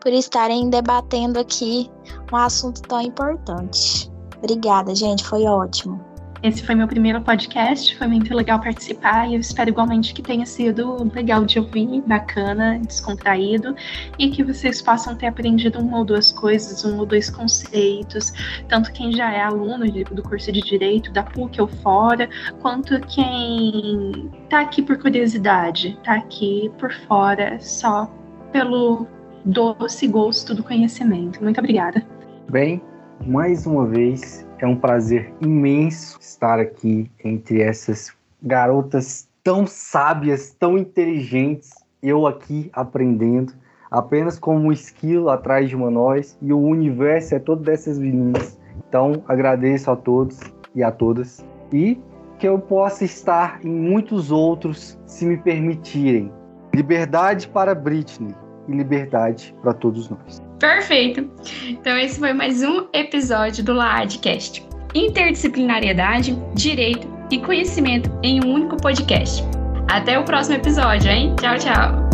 [0.00, 1.88] por estarem debatendo aqui
[2.32, 4.10] um assunto tão importante.
[4.38, 6.05] Obrigada, gente, foi ótimo.
[6.42, 10.44] Esse foi meu primeiro podcast, foi muito legal participar e eu espero igualmente que tenha
[10.44, 13.74] sido legal de ouvir, bacana, descontraído
[14.18, 18.32] e que vocês possam ter aprendido uma ou duas coisas, um ou dois conceitos,
[18.68, 22.28] tanto quem já é aluno do curso de Direito, da PUC ou fora,
[22.60, 28.10] quanto quem está aqui por curiosidade, está aqui por fora só
[28.52, 29.06] pelo
[29.44, 31.42] doce gosto do conhecimento.
[31.42, 32.04] Muito obrigada.
[32.50, 32.82] Bem,
[33.24, 40.76] mais uma vez é um prazer imenso estar aqui entre essas garotas tão sábias, tão
[40.78, 41.70] inteligentes.
[42.02, 43.52] Eu aqui aprendendo,
[43.90, 48.58] apenas como um esquilo atrás de uma nós, e o universo é todo dessas meninas.
[48.88, 50.40] Então, agradeço a todos
[50.74, 51.44] e a todas.
[51.72, 52.00] E
[52.38, 56.30] que eu possa estar em muitos outros, se me permitirem.
[56.74, 58.34] Liberdade para Britney
[58.68, 60.45] e liberdade para todos nós.
[60.58, 61.28] Perfeito!
[61.66, 64.64] Então, esse foi mais um episódio do LAADcast.
[64.94, 69.44] Interdisciplinariedade, direito e conhecimento em um único podcast.
[69.88, 71.34] Até o próximo episódio, hein?
[71.38, 72.05] Tchau, tchau!